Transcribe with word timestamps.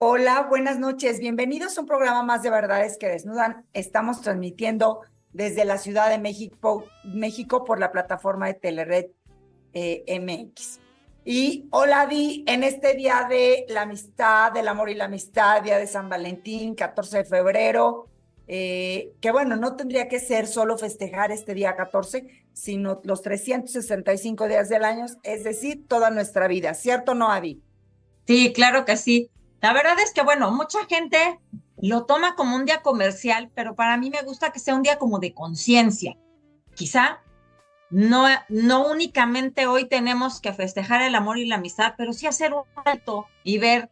Hola, 0.00 0.46
buenas 0.48 0.78
noches. 0.78 1.18
Bienvenidos 1.18 1.76
a 1.76 1.80
un 1.80 1.88
programa 1.88 2.22
más 2.22 2.44
de 2.44 2.50
Verdades 2.50 2.96
que 2.98 3.08
Desnudan. 3.08 3.66
Estamos 3.72 4.20
transmitiendo 4.20 5.00
desde 5.32 5.64
la 5.64 5.76
Ciudad 5.76 6.08
de 6.08 6.18
México, 6.18 6.84
México 7.02 7.64
por 7.64 7.80
la 7.80 7.90
plataforma 7.90 8.46
de 8.46 8.54
Telered 8.54 9.06
eh, 9.72 10.04
MX. 10.20 10.78
Y 11.24 11.66
hola, 11.72 12.06
Di, 12.06 12.44
en 12.46 12.62
este 12.62 12.94
día 12.94 13.26
de 13.28 13.66
la 13.70 13.82
amistad, 13.82 14.52
del 14.52 14.68
amor 14.68 14.88
y 14.88 14.94
la 14.94 15.06
amistad, 15.06 15.62
día 15.62 15.78
de 15.78 15.88
San 15.88 16.08
Valentín, 16.08 16.76
14 16.76 17.18
de 17.18 17.24
febrero, 17.24 18.06
eh, 18.46 19.14
que 19.20 19.32
bueno, 19.32 19.56
no 19.56 19.74
tendría 19.74 20.06
que 20.06 20.20
ser 20.20 20.46
solo 20.46 20.78
festejar 20.78 21.32
este 21.32 21.54
día 21.54 21.74
14, 21.74 22.44
sino 22.52 23.00
los 23.02 23.22
365 23.22 24.46
días 24.46 24.68
del 24.68 24.84
año, 24.84 25.06
es 25.24 25.42
decir, 25.42 25.88
toda 25.88 26.10
nuestra 26.10 26.46
vida, 26.46 26.74
¿cierto 26.74 27.16
no, 27.16 27.32
Adi? 27.32 27.60
Sí, 28.28 28.52
claro 28.52 28.84
que 28.84 28.96
sí. 28.96 29.32
La 29.60 29.72
verdad 29.72 29.98
es 29.98 30.12
que, 30.12 30.22
bueno, 30.22 30.50
mucha 30.50 30.84
gente 30.86 31.40
lo 31.80 32.06
toma 32.06 32.34
como 32.34 32.56
un 32.56 32.64
día 32.64 32.82
comercial, 32.82 33.50
pero 33.54 33.74
para 33.74 33.96
mí 33.96 34.10
me 34.10 34.22
gusta 34.22 34.50
que 34.52 34.58
sea 34.58 34.74
un 34.74 34.82
día 34.82 34.98
como 34.98 35.18
de 35.18 35.34
conciencia. 35.34 36.16
Quizá 36.74 37.20
no, 37.90 38.26
no 38.48 38.86
únicamente 38.86 39.66
hoy 39.66 39.86
tenemos 39.86 40.40
que 40.40 40.52
festejar 40.52 41.02
el 41.02 41.14
amor 41.14 41.38
y 41.38 41.46
la 41.46 41.56
amistad, 41.56 41.94
pero 41.96 42.12
sí 42.12 42.26
hacer 42.26 42.52
un 42.52 42.64
alto 42.84 43.26
y 43.42 43.58
ver 43.58 43.90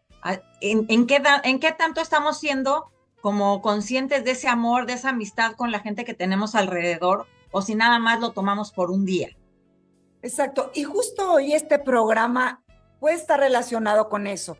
en, 0.61 1.07
qué, 1.07 1.23
en 1.45 1.61
qué 1.61 1.73
tanto 1.73 2.01
estamos 2.01 2.39
siendo 2.39 2.91
como 3.21 3.61
conscientes 3.63 4.25
de 4.25 4.33
ese 4.33 4.49
amor, 4.49 4.87
de 4.87 4.95
esa 4.95 5.11
amistad 5.11 5.53
con 5.53 5.73
la 5.73 5.81
gente 5.81 6.05
que 6.05 6.15
tenemos 6.15 6.55
alrededor, 6.55 7.27
o 7.51 7.63
si 7.63 7.75
nada 7.75 7.99
más 7.99 8.21
lo 8.21 8.33
tomamos 8.33 8.73
por 8.73 8.91
un 8.91 9.05
día. 9.05 9.31
Exacto. 10.23 10.71
Y 10.75 10.85
justo 10.85 11.33
hoy 11.33 11.55
este 11.55 11.79
programa 11.79 12.63
puede 13.01 13.17
estar 13.17 13.41
relacionado 13.41 14.09
con 14.09 14.27
eso 14.27 14.59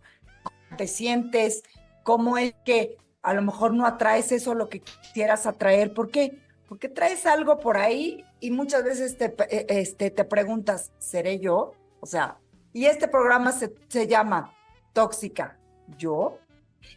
te 0.77 0.87
sientes, 0.87 1.63
cómo 2.03 2.39
es 2.39 2.55
que 2.65 2.97
a 3.23 3.35
lo 3.35 3.43
mejor 3.43 3.75
no 3.75 3.87
atraes 3.87 4.31
eso 4.33 4.55
lo 4.55 4.69
que 4.69 4.81
quisieras 4.81 5.47
atraer. 5.47 5.93
¿Por 5.93 6.11
qué? 6.11 6.39
Porque 6.69 6.89
traes 6.89 7.27
algo 7.27 7.59
por 7.59 7.77
ahí 7.77 8.25
y 8.41 8.51
muchas 8.51 8.85
veces 8.85 9.17
te, 9.17 9.35
eh, 9.51 9.67
este, 9.69 10.11
te 10.11 10.25
preguntas, 10.25 10.93
¿seré 10.99 11.39
yo? 11.39 11.75
O 12.01 12.07
sea, 12.07 12.39
y 12.73 12.87
este 12.87 13.09
programa 13.09 13.53
se, 13.53 13.75
se 13.89 14.07
llama 14.07 14.55
Tóxica, 14.93 15.59
¿yo? 15.99 16.39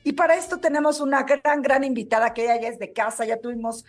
Y 0.03 0.13
para 0.13 0.35
esto 0.35 0.59
tenemos 0.59 0.99
una 1.01 1.23
gran, 1.23 1.61
gran 1.61 1.83
invitada 1.83 2.33
que 2.33 2.43
ella 2.43 2.61
ya 2.61 2.67
es 2.67 2.79
de 2.79 2.93
casa, 2.93 3.25
ya 3.25 3.39
tuvimos 3.39 3.85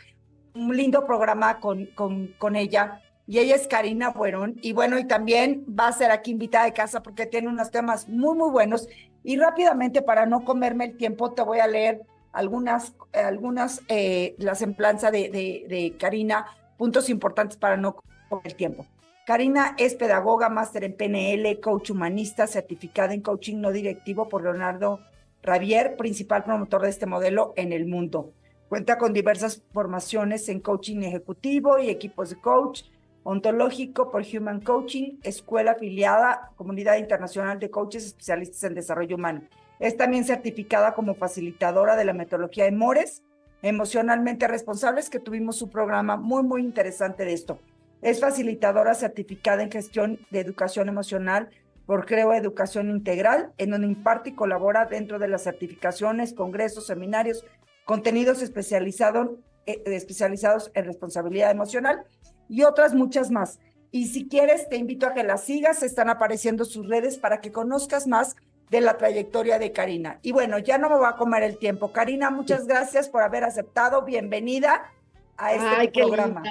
un 0.55 0.77
lindo 0.77 1.07
programa 1.07 1.61
con, 1.61 1.87
con, 1.87 2.29
con 2.39 2.57
ella 2.57 3.03
y 3.27 3.39
ella 3.39 3.55
es 3.55 3.69
Karina 3.69 4.11
Buerón. 4.11 4.57
Y 4.61 4.73
bueno, 4.73 4.99
y 4.99 5.05
también 5.07 5.65
va 5.69 5.89
a 5.89 5.93
ser 5.93 6.11
aquí 6.11 6.33
invitada 6.33 6.65
de 6.65 6.73
casa 6.73 7.03
porque 7.03 7.27
tiene 7.27 7.49
unos 7.49 7.71
temas 7.71 8.09
muy, 8.09 8.37
muy 8.37 8.51
buenos. 8.51 8.89
Y 9.23 9.37
rápidamente, 9.37 10.03
para 10.03 10.27
no 10.27 10.45
comerme 10.45 10.87
el 10.87 10.97
tiempo, 10.97 11.33
te 11.33 11.43
voy 11.43 11.59
a 11.59 11.67
leer 11.67 12.03
algunas, 12.33 12.95
algunas 13.13 13.83
eh, 13.89 14.35
la 14.39 14.55
semblanza 14.55 15.11
de, 15.11 15.31
de, 15.31 15.97
Karina, 15.99 16.47
puntos 16.77 17.11
importantes 17.11 17.57
para 17.57 17.77
no 17.77 17.97
comer 18.29 18.47
el 18.47 18.55
tiempo. 18.55 18.87
Karina 19.27 19.75
es 19.79 19.95
pedagoga, 19.95 20.49
máster 20.49 20.85
en 20.85 20.97
PNL, 20.97 21.61
coach 21.61 21.91
humanista, 21.91 22.47
certificada 22.47 23.15
en 23.15 23.21
coaching 23.21 23.61
no 23.61 23.71
directivo 23.71 24.29
por 24.29 24.43
Leonardo 24.43 25.01
Ravier, 25.43 25.97
principal 25.97 26.45
promotor 26.45 26.83
de 26.83 26.89
este 26.89 27.07
modelo 27.07 27.53
en 27.57 27.73
el 27.73 27.87
mundo. 27.87 28.33
Cuenta 28.69 28.99
con 28.99 29.13
diversas 29.13 29.63
formaciones 29.73 30.49
en 30.49 30.61
coaching 30.61 31.03
ejecutivo 31.03 31.79
y 31.79 31.91
equipos 31.91 32.31
de 32.31 32.37
coach, 32.37 32.83
ontológico 33.23 34.11
por 34.11 34.25
Human 34.25 34.61
Coaching, 34.61 35.19
escuela 35.23 35.73
afiliada, 35.73 36.53
Comunidad 36.57 36.97
Internacional 36.97 37.59
de 37.59 37.71
Coaches 37.71 38.07
Especialistas 38.07 38.65
en 38.65 38.75
Desarrollo 38.75 39.17
Humano. 39.17 39.43
Es 39.79 39.97
también 39.97 40.25
certificada 40.25 40.95
como 40.95 41.15
facilitadora 41.15 41.97
de 41.97 42.05
la 42.05 42.13
metodología 42.13 42.65
de 42.65 42.73
Mores, 42.73 43.23
emocionalmente 43.63 44.49
responsables, 44.49 45.11
que 45.11 45.21
tuvimos 45.21 45.57
su 45.57 45.69
programa 45.69 46.17
muy, 46.17 46.43
muy 46.43 46.63
interesante 46.63 47.25
de 47.25 47.33
esto. 47.33 47.59
Es 48.03 48.21
facilitadora 48.21 48.95
certificada 48.95 49.63
en 49.63 49.71
gestión 49.71 50.19
de 50.31 50.41
educación 50.41 50.89
emocional 50.89 51.51
por 51.85 52.07
Creo 52.07 52.33
Educación 52.33 52.89
Integral, 52.89 53.53
en 53.59 53.71
donde 53.71 53.87
imparte 53.87 54.31
y 54.31 54.35
colabora 54.35 54.87
dentro 54.87 55.19
de 55.19 55.29
las 55.29 55.43
certificaciones, 55.43 56.33
congresos, 56.33 56.87
seminarios, 56.87 57.45
contenidos 57.85 58.43
especializados, 58.43 59.31
eh, 59.67 59.83
especializados 59.87 60.71
en 60.75 60.85
responsabilidad 60.87 61.51
emocional 61.51 62.05
y 62.51 62.65
otras 62.65 62.93
muchas 62.95 63.31
más. 63.31 63.61
Y 63.93 64.09
si 64.09 64.29
quieres, 64.29 64.69
te 64.69 64.77
invito 64.77 65.07
a 65.07 65.15
que 65.15 65.23
las 65.23 65.45
sigas, 65.45 65.83
están 65.83 66.11
apareciendo 66.11 66.65
sus 66.65 66.87
redes 66.89 67.17
para 67.17 67.41
que 67.41 67.53
conozcas 67.53 68.07
más 68.07 68.37
de 68.71 68.81
la 68.81 68.99
trayectoria 68.99 69.59
de 69.59 69.73
Karina. 69.73 70.19
Y 70.23 70.33
bueno, 70.33 70.59
ya 70.59 70.77
no 70.77 70.91
me 70.91 70.97
va 70.97 71.11
a 71.11 71.17
comer 71.17 71.43
el 71.45 71.59
tiempo. 71.59 71.93
Karina, 71.93 72.31
muchas 72.31 72.67
gracias 72.67 73.09
por 73.09 73.23
haber 73.23 73.45
aceptado. 73.45 74.03
Bienvenida 74.03 74.93
a 75.37 75.55
este 75.55 76.01
programa. 76.01 76.43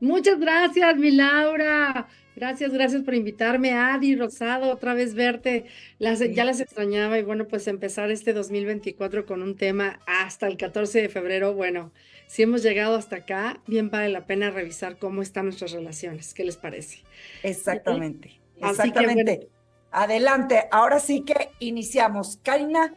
Muchas 0.00 0.38
gracias, 0.38 0.96
mi 0.96 1.10
Laura. 1.10 2.08
Gracias, 2.36 2.72
gracias 2.72 3.02
por 3.02 3.14
invitarme, 3.14 3.72
Adi, 3.72 4.16
Rosado, 4.16 4.70
otra 4.70 4.94
vez 4.94 5.14
verte. 5.14 5.66
Las, 5.98 6.18
Ya 6.18 6.44
las 6.44 6.60
extrañaba 6.60 7.18
y 7.18 7.22
bueno, 7.22 7.46
pues 7.46 7.68
empezar 7.68 8.10
este 8.10 8.32
2024 8.32 9.24
con 9.24 9.42
un 9.42 9.56
tema 9.56 10.00
hasta 10.06 10.48
el 10.48 10.56
14 10.56 11.02
de 11.02 11.08
febrero. 11.08 11.54
Bueno, 11.54 11.92
si 12.26 12.42
hemos 12.42 12.62
llegado 12.62 12.96
hasta 12.96 13.16
acá, 13.16 13.60
bien 13.66 13.90
vale 13.90 14.08
la 14.08 14.26
pena 14.26 14.50
revisar 14.50 14.98
cómo 14.98 15.22
están 15.22 15.44
nuestras 15.44 15.72
relaciones. 15.72 16.34
¿Qué 16.34 16.44
les 16.44 16.56
parece? 16.56 16.98
Exactamente, 17.42 18.40
exactamente. 18.60 19.48
Adelante, 19.92 20.64
ahora 20.72 20.98
sí 20.98 21.20
que 21.20 21.50
iniciamos. 21.60 22.40
Karina, 22.42 22.94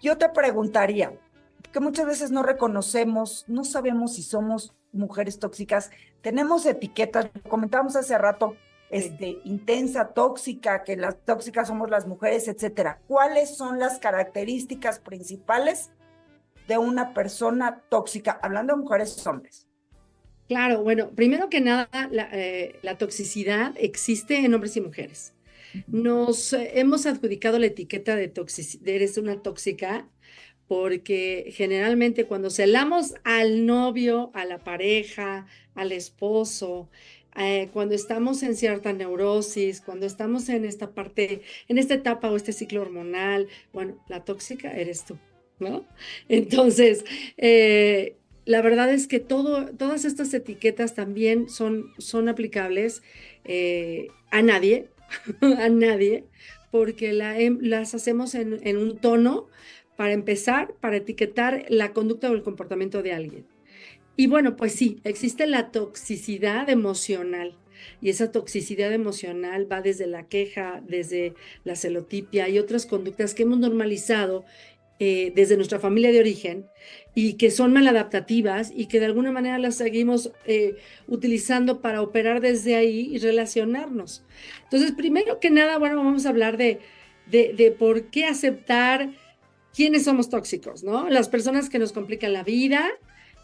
yo 0.00 0.16
te 0.16 0.30
preguntaría, 0.30 1.12
que 1.70 1.80
muchas 1.80 2.06
veces 2.06 2.30
no 2.30 2.42
reconocemos, 2.42 3.44
no 3.46 3.64
sabemos 3.64 4.14
si 4.14 4.22
somos 4.22 4.74
mujeres 4.92 5.38
tóxicas, 5.38 5.90
tenemos 6.22 6.66
etiquetas, 6.66 7.28
comentamos 7.48 7.96
hace 7.96 8.16
rato, 8.18 8.56
este, 8.90 9.38
intensa, 9.44 10.08
tóxica, 10.12 10.82
que 10.82 10.96
las 10.96 11.24
tóxicas 11.24 11.68
somos 11.68 11.90
las 11.90 12.06
mujeres, 12.06 12.48
etcétera. 12.48 13.00
¿Cuáles 13.06 13.56
son 13.56 13.78
las 13.78 13.98
características 13.98 14.98
principales 14.98 15.90
de 16.66 16.78
una 16.78 17.14
persona 17.14 17.82
tóxica, 17.88 18.38
hablando 18.42 18.74
de 18.74 18.82
mujeres 18.82 19.22
y 19.24 19.28
hombres? 19.28 19.66
Claro, 20.48 20.82
bueno, 20.82 21.10
primero 21.10 21.48
que 21.48 21.60
nada, 21.60 21.88
la, 22.10 22.28
eh, 22.32 22.80
toxicidad 22.98 23.72
existe 23.76 24.44
en 24.44 24.52
hombres 24.52 24.76
y 24.76 24.80
mujeres. 24.80 25.32
Nos 25.86 26.52
eh, 26.52 26.72
hemos 26.80 27.06
adjudicado 27.06 27.60
la 27.60 27.66
etiqueta 27.66 28.16
de 28.16 28.26
toxicidad, 28.26 28.88
eres 28.88 29.16
una 29.16 29.40
tóxica, 29.40 30.08
porque 30.66 31.52
generalmente 31.54 32.26
cuando 32.26 32.50
celamos 32.50 33.14
al 33.22 33.66
novio, 33.66 34.32
a 34.34 34.44
la 34.44 34.58
pareja, 34.58 35.46
al 35.74 35.92
esposo, 35.92 36.90
eh, 37.36 37.68
cuando 37.72 37.94
estamos 37.94 38.42
en 38.42 38.56
cierta 38.56 38.92
neurosis, 38.92 39.80
cuando 39.80 40.06
estamos 40.06 40.48
en 40.48 40.64
esta 40.64 40.90
parte, 40.90 41.42
en 41.68 41.78
esta 41.78 41.94
etapa 41.94 42.30
o 42.30 42.36
este 42.36 42.52
ciclo 42.52 42.82
hormonal, 42.82 43.48
bueno, 43.72 44.02
la 44.08 44.24
tóxica 44.24 44.72
eres 44.72 45.04
tú. 45.04 45.16
¿no? 45.58 45.84
Entonces, 46.28 47.04
eh, 47.36 48.16
la 48.44 48.62
verdad 48.62 48.92
es 48.92 49.06
que 49.06 49.20
todas 49.20 50.04
estas 50.04 50.34
etiquetas 50.34 50.94
también 50.94 51.48
son, 51.48 51.92
aplicables 52.28 53.02
eh, 53.44 54.08
a 54.30 54.42
nadie, 54.42 54.88
a 55.40 55.68
nadie, 55.68 56.24
porque 56.70 57.12
las 57.12 57.94
hacemos 57.94 58.34
en 58.34 58.76
un 58.76 58.98
tono 58.98 59.48
para 59.96 60.14
empezar, 60.14 60.72
para 60.80 60.96
etiquetar 60.96 61.66
la 61.68 61.92
conducta 61.92 62.30
o 62.30 62.34
el 62.34 62.42
comportamiento 62.42 63.02
de 63.02 63.12
alguien. 63.12 63.44
Y 64.20 64.26
bueno, 64.26 64.54
pues 64.54 64.74
sí, 64.74 65.00
existe 65.04 65.46
la 65.46 65.70
toxicidad 65.70 66.68
emocional. 66.68 67.56
Y 68.02 68.10
esa 68.10 68.30
toxicidad 68.30 68.92
emocional 68.92 69.66
va 69.72 69.80
desde 69.80 70.06
la 70.06 70.28
queja, 70.28 70.82
desde 70.86 71.32
la 71.64 71.74
celotipia 71.74 72.46
y 72.50 72.58
otras 72.58 72.84
conductas 72.84 73.32
que 73.32 73.44
hemos 73.44 73.58
normalizado 73.60 74.44
eh, 74.98 75.32
desde 75.34 75.56
nuestra 75.56 75.78
familia 75.78 76.12
de 76.12 76.20
origen 76.20 76.66
y 77.14 77.38
que 77.38 77.50
son 77.50 77.72
maladaptativas 77.72 78.70
y 78.76 78.88
que 78.88 79.00
de 79.00 79.06
alguna 79.06 79.32
manera 79.32 79.58
las 79.58 79.76
seguimos 79.76 80.32
eh, 80.44 80.76
utilizando 81.08 81.80
para 81.80 82.02
operar 82.02 82.42
desde 82.42 82.76
ahí 82.76 83.08
y 83.10 83.16
relacionarnos. 83.16 84.22
Entonces, 84.64 84.92
primero 84.92 85.40
que 85.40 85.48
nada, 85.48 85.78
bueno, 85.78 85.96
vamos 85.96 86.26
a 86.26 86.28
hablar 86.28 86.58
de, 86.58 86.80
de, 87.30 87.54
de 87.54 87.70
por 87.70 88.10
qué 88.10 88.26
aceptar 88.26 89.12
quiénes 89.74 90.04
somos 90.04 90.28
tóxicos, 90.28 90.84
¿no? 90.84 91.08
Las 91.08 91.30
personas 91.30 91.70
que 91.70 91.78
nos 91.78 91.92
complican 91.92 92.34
la 92.34 92.44
vida, 92.44 92.86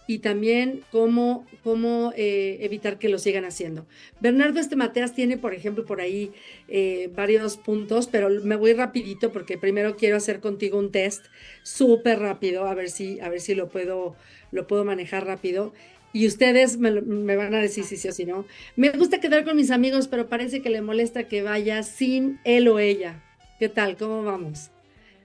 y 0.06 0.18
también 0.18 0.82
cómo, 0.92 1.46
cómo 1.64 2.12
eh, 2.16 2.58
evitar 2.60 2.98
que 2.98 3.08
lo 3.08 3.18
sigan 3.18 3.44
haciendo. 3.44 3.86
Bernardo 4.20 4.60
Este 4.60 4.76
Mateas 4.76 5.14
tiene, 5.14 5.36
por 5.36 5.54
ejemplo, 5.54 5.84
por 5.84 6.00
ahí 6.00 6.32
eh, 6.68 7.10
varios 7.14 7.56
puntos, 7.56 8.06
pero 8.06 8.28
me 8.42 8.56
voy 8.56 8.72
rapidito 8.72 9.32
porque 9.32 9.58
primero 9.58 9.96
quiero 9.96 10.16
hacer 10.16 10.40
contigo 10.40 10.78
un 10.78 10.92
test 10.92 11.26
súper 11.62 12.20
rápido, 12.20 12.66
a 12.66 12.74
ver 12.74 12.90
si, 12.90 13.20
a 13.20 13.28
ver 13.28 13.40
si 13.40 13.54
lo, 13.54 13.68
puedo, 13.68 14.14
lo 14.52 14.66
puedo 14.66 14.84
manejar 14.84 15.26
rápido. 15.26 15.72
Y 16.12 16.26
ustedes 16.26 16.78
me, 16.78 17.36
van 17.36 17.54
a 17.54 17.60
decir 17.60 17.84
si 17.84 17.96
sí 17.98 18.08
o 18.08 18.12
si 18.12 18.24
no. 18.24 18.46
Me 18.74 18.90
gusta 18.90 19.20
quedar 19.20 19.44
con 19.44 19.56
mis 19.56 19.70
amigos, 19.70 20.08
pero 20.08 20.28
parece 20.28 20.62
que 20.62 20.70
le 20.70 20.80
molesta 20.80 21.28
que 21.28 21.42
vaya 21.42 21.82
sin 21.82 22.38
él 22.44 22.68
o 22.68 22.78
ella. 22.78 23.22
¿Qué 23.58 23.68
tal? 23.68 23.96
¿Cómo 23.96 24.22
vamos? 24.22 24.70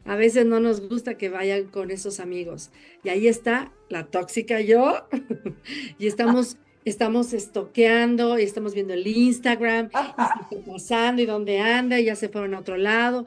A 0.05 0.15
veces 0.15 0.45
no 0.45 0.59
nos 0.59 0.87
gusta 0.87 1.17
que 1.17 1.29
vayan 1.29 1.65
con 1.65 1.91
esos 1.91 2.19
amigos. 2.19 2.71
Y 3.03 3.09
ahí 3.09 3.27
está 3.27 3.71
la 3.89 4.05
tóxica 4.05 4.59
yo. 4.61 5.07
y 5.99 6.07
estamos, 6.07 6.57
estamos 6.85 7.33
estoqueando 7.33 8.39
y 8.39 8.43
estamos 8.43 8.73
viendo 8.73 8.93
el 8.93 9.05
Instagram, 9.05 9.89
y 9.93 10.55
está 10.55 10.71
pasando 10.71 11.21
y 11.21 11.25
dónde 11.25 11.59
anda, 11.59 11.99
y 11.99 12.05
ya 12.05 12.15
se 12.15 12.29
fueron 12.29 12.55
a 12.55 12.59
otro 12.59 12.77
lado. 12.77 13.25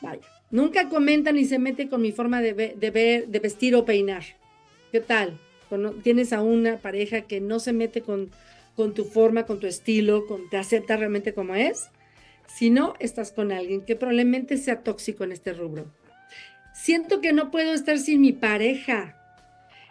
Vaya. 0.00 0.22
Nunca 0.50 0.88
comenta 0.88 1.30
ni 1.30 1.44
se 1.44 1.58
mete 1.58 1.88
con 1.88 2.02
mi 2.02 2.10
forma 2.10 2.42
de, 2.42 2.74
de, 2.76 2.90
ver, 2.90 3.28
de 3.28 3.38
vestir 3.38 3.74
o 3.76 3.84
peinar. 3.84 4.24
¿Qué 4.90 5.00
tal? 5.00 5.38
Tienes 6.02 6.32
a 6.32 6.42
una 6.42 6.78
pareja 6.78 7.20
que 7.20 7.40
no 7.40 7.60
se 7.60 7.72
mete 7.72 8.00
con, 8.00 8.30
con 8.74 8.92
tu 8.92 9.04
forma, 9.04 9.46
con 9.46 9.60
tu 9.60 9.68
estilo, 9.68 10.26
con, 10.26 10.50
te 10.50 10.56
acepta 10.56 10.96
realmente 10.96 11.32
como 11.34 11.54
es. 11.54 11.90
Si 12.56 12.70
no, 12.70 12.94
estás 12.98 13.32
con 13.32 13.52
alguien 13.52 13.84
que 13.84 13.96
probablemente 13.96 14.56
sea 14.56 14.82
tóxico 14.82 15.24
en 15.24 15.32
este 15.32 15.52
rubro. 15.52 15.92
Siento 16.74 17.20
que 17.20 17.32
no 17.32 17.50
puedo 17.50 17.72
estar 17.72 17.98
sin 17.98 18.20
mi 18.20 18.32
pareja. 18.32 19.16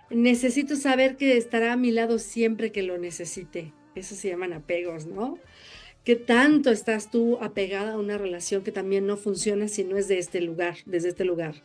Necesito 0.09 0.75
saber 0.75 1.17
que 1.17 1.37
estará 1.37 1.73
a 1.73 1.77
mi 1.77 1.91
lado 1.91 2.19
siempre 2.19 2.71
que 2.71 2.83
lo 2.83 2.97
necesite. 2.97 3.73
Eso 3.95 4.15
se 4.15 4.29
llaman 4.29 4.53
apegos, 4.53 5.05
¿no? 5.05 5.37
¿Qué 6.03 6.15
tanto 6.15 6.71
estás 6.71 7.11
tú 7.11 7.37
apegada 7.41 7.93
a 7.93 7.99
una 7.99 8.17
relación 8.17 8.63
que 8.63 8.71
también 8.71 9.05
no 9.05 9.17
funciona 9.17 9.67
si 9.67 9.83
no 9.83 9.97
es 9.97 10.07
de 10.07 10.17
este 10.17 10.41
lugar, 10.41 10.77
desde 10.85 11.09
este 11.09 11.25
lugar? 11.25 11.55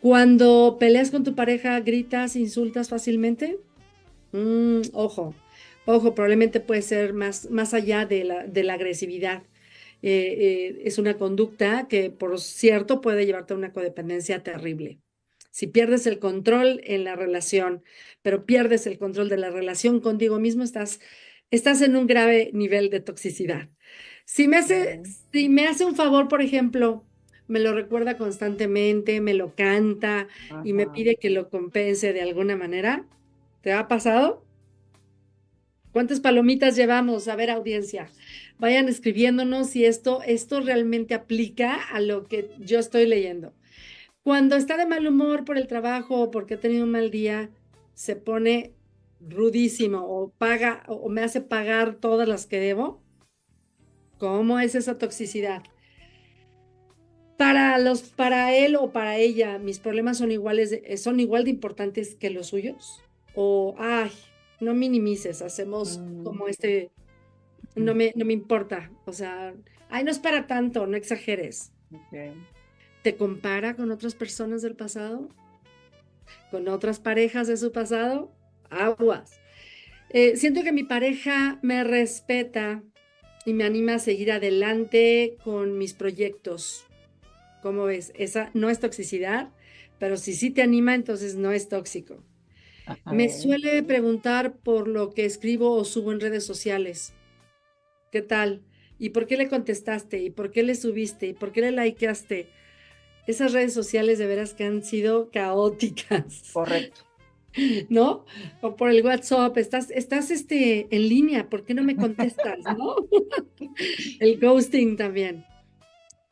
Cuando 0.00 0.76
peleas 0.78 1.10
con 1.10 1.24
tu 1.24 1.34
pareja, 1.34 1.80
gritas, 1.80 2.36
insultas 2.36 2.88
fácilmente. 2.88 3.58
Mm, 4.32 4.82
ojo, 4.92 5.34
ojo, 5.86 6.14
probablemente 6.14 6.60
puede 6.60 6.82
ser 6.82 7.14
más, 7.14 7.50
más 7.50 7.74
allá 7.74 8.06
de 8.06 8.24
la, 8.24 8.46
de 8.46 8.62
la 8.62 8.74
agresividad. 8.74 9.42
Eh, 10.02 10.36
eh, 10.38 10.82
es 10.84 10.98
una 10.98 11.16
conducta 11.16 11.88
que, 11.88 12.10
por 12.10 12.38
cierto, 12.40 13.00
puede 13.00 13.26
llevarte 13.26 13.54
a 13.54 13.56
una 13.56 13.72
codependencia 13.72 14.42
terrible. 14.42 15.00
Si 15.50 15.66
pierdes 15.66 16.06
el 16.06 16.18
control 16.18 16.80
en 16.84 17.04
la 17.04 17.16
relación, 17.16 17.82
pero 18.22 18.46
pierdes 18.46 18.86
el 18.86 18.98
control 18.98 19.28
de 19.28 19.38
la 19.38 19.50
relación 19.50 20.00
contigo 20.00 20.38
mismo, 20.38 20.62
estás, 20.62 21.00
estás 21.50 21.82
en 21.82 21.96
un 21.96 22.06
grave 22.06 22.50
nivel 22.52 22.90
de 22.90 23.00
toxicidad. 23.00 23.68
Si 24.24 24.46
me 24.46 24.58
hace, 24.58 25.00
si 25.32 25.48
me 25.48 25.66
hace 25.66 25.84
un 25.84 25.96
favor, 25.96 26.28
por 26.28 26.42
ejemplo, 26.42 27.04
me 27.48 27.60
lo 27.60 27.74
recuerda 27.74 28.18
constantemente, 28.18 29.20
me 29.20 29.34
lo 29.34 29.54
canta 29.54 30.28
y 30.64 30.74
me 30.74 30.86
pide 30.86 31.16
que 31.16 31.30
lo 31.30 31.48
compense 31.48 32.12
de 32.12 32.20
alguna 32.22 32.56
manera, 32.56 33.06
¿te 33.62 33.72
ha 33.72 33.88
pasado? 33.88 34.44
¿Cuántas 35.92 36.20
palomitas 36.20 36.76
llevamos? 36.76 37.26
A 37.26 37.36
ver, 37.36 37.50
audiencia, 37.50 38.10
vayan 38.58 38.88
escribiéndonos 38.88 39.70
si 39.70 39.84
esto, 39.84 40.20
esto 40.26 40.60
realmente 40.60 41.14
aplica 41.14 41.74
a 41.74 42.00
lo 42.00 42.26
que 42.26 42.50
yo 42.58 42.78
estoy 42.78 43.06
leyendo. 43.06 43.52
Cuando 44.22 44.56
está 44.56 44.76
de 44.76 44.86
mal 44.86 45.06
humor 45.06 45.44
por 45.44 45.58
el 45.58 45.66
trabajo 45.66 46.20
o 46.20 46.30
porque 46.30 46.54
ha 46.54 46.60
tenido 46.60 46.84
un 46.84 46.90
mal 46.90 47.10
día, 47.10 47.50
se 47.94 48.16
pone 48.16 48.74
rudísimo 49.20 50.04
o 50.06 50.30
paga 50.30 50.82
o 50.86 51.08
me 51.08 51.22
hace 51.22 51.40
pagar 51.40 51.94
todas 51.94 52.28
las 52.28 52.46
que 52.46 52.60
debo. 52.60 53.02
¿Cómo 54.18 54.58
es 54.58 54.74
esa 54.74 54.98
toxicidad? 54.98 55.62
Para 57.36 57.78
los 57.78 58.02
para 58.02 58.54
él 58.54 58.76
o 58.76 58.90
para 58.90 59.16
ella, 59.16 59.58
mis 59.58 59.78
problemas 59.78 60.18
son 60.18 60.32
iguales 60.32 60.80
son 61.00 61.20
igual 61.20 61.44
de 61.44 61.50
importantes 61.50 62.16
que 62.16 62.30
los 62.30 62.48
suyos 62.48 63.00
o 63.34 63.76
ay, 63.78 64.10
no 64.60 64.74
minimices, 64.74 65.42
hacemos 65.42 65.98
mm. 65.98 66.24
como 66.24 66.48
este, 66.48 66.90
no 67.78 67.94
me, 67.94 68.12
no 68.16 68.24
me 68.24 68.32
importa, 68.32 68.90
o 69.04 69.12
sea, 69.12 69.54
ay, 69.88 70.04
no 70.04 70.10
es 70.10 70.18
para 70.18 70.46
tanto, 70.46 70.86
no 70.86 70.96
exageres. 70.96 71.72
¿Te 73.02 73.16
compara 73.16 73.74
con 73.74 73.90
otras 73.90 74.14
personas 74.14 74.62
del 74.62 74.76
pasado? 74.76 75.28
¿Con 76.50 76.68
otras 76.68 77.00
parejas 77.00 77.46
de 77.48 77.56
su 77.56 77.72
pasado? 77.72 78.32
Aguas. 78.70 79.40
Eh, 80.10 80.36
siento 80.36 80.62
que 80.62 80.72
mi 80.72 80.84
pareja 80.84 81.58
me 81.62 81.84
respeta 81.84 82.82
y 83.44 83.52
me 83.52 83.64
anima 83.64 83.94
a 83.94 83.98
seguir 83.98 84.32
adelante 84.32 85.36
con 85.44 85.78
mis 85.78 85.94
proyectos. 85.94 86.84
¿Cómo 87.62 87.84
ves? 87.84 88.12
Esa 88.14 88.50
no 88.54 88.70
es 88.70 88.80
toxicidad, 88.80 89.50
pero 89.98 90.16
si 90.16 90.34
sí 90.34 90.50
te 90.50 90.62
anima, 90.62 90.94
entonces 90.94 91.34
no 91.34 91.52
es 91.52 91.68
tóxico. 91.68 92.22
Me 93.04 93.28
suele 93.28 93.82
preguntar 93.82 94.56
por 94.56 94.88
lo 94.88 95.10
que 95.10 95.26
escribo 95.26 95.72
o 95.72 95.84
subo 95.84 96.12
en 96.12 96.20
redes 96.20 96.46
sociales. 96.46 97.12
¿Qué 98.10 98.22
tal? 98.22 98.62
¿Y 98.98 99.10
por 99.10 99.26
qué 99.26 99.36
le 99.36 99.48
contestaste? 99.48 100.22
¿Y 100.22 100.30
por 100.30 100.50
qué 100.50 100.62
le 100.62 100.74
subiste? 100.74 101.28
¿Y 101.28 101.32
por 101.34 101.52
qué 101.52 101.60
le 101.60 101.72
likeaste? 101.72 102.48
Esas 103.26 103.52
redes 103.52 103.74
sociales 103.74 104.18
de 104.18 104.26
veras 104.26 104.54
que 104.54 104.64
han 104.64 104.82
sido 104.82 105.30
caóticas. 105.30 106.50
Correcto. 106.52 107.02
¿No? 107.88 108.24
O 108.60 108.76
por 108.76 108.90
el 108.90 109.04
WhatsApp, 109.04 109.56
estás, 109.58 109.90
estás 109.90 110.30
este, 110.30 110.88
en 110.90 111.08
línea, 111.08 111.48
¿por 111.48 111.64
qué 111.64 111.74
no 111.74 111.82
me 111.82 111.96
contestas? 111.96 112.58
¿No? 112.76 112.96
el 114.20 114.40
ghosting 114.40 114.96
también. 114.96 115.44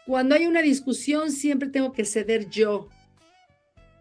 Cuando 0.07 0.35
hay 0.35 0.47
una 0.47 0.63
discusión, 0.63 1.33
siempre 1.33 1.69
tengo 1.69 1.93
que 1.93 2.05
ceder 2.05 2.49
yo 2.49 2.89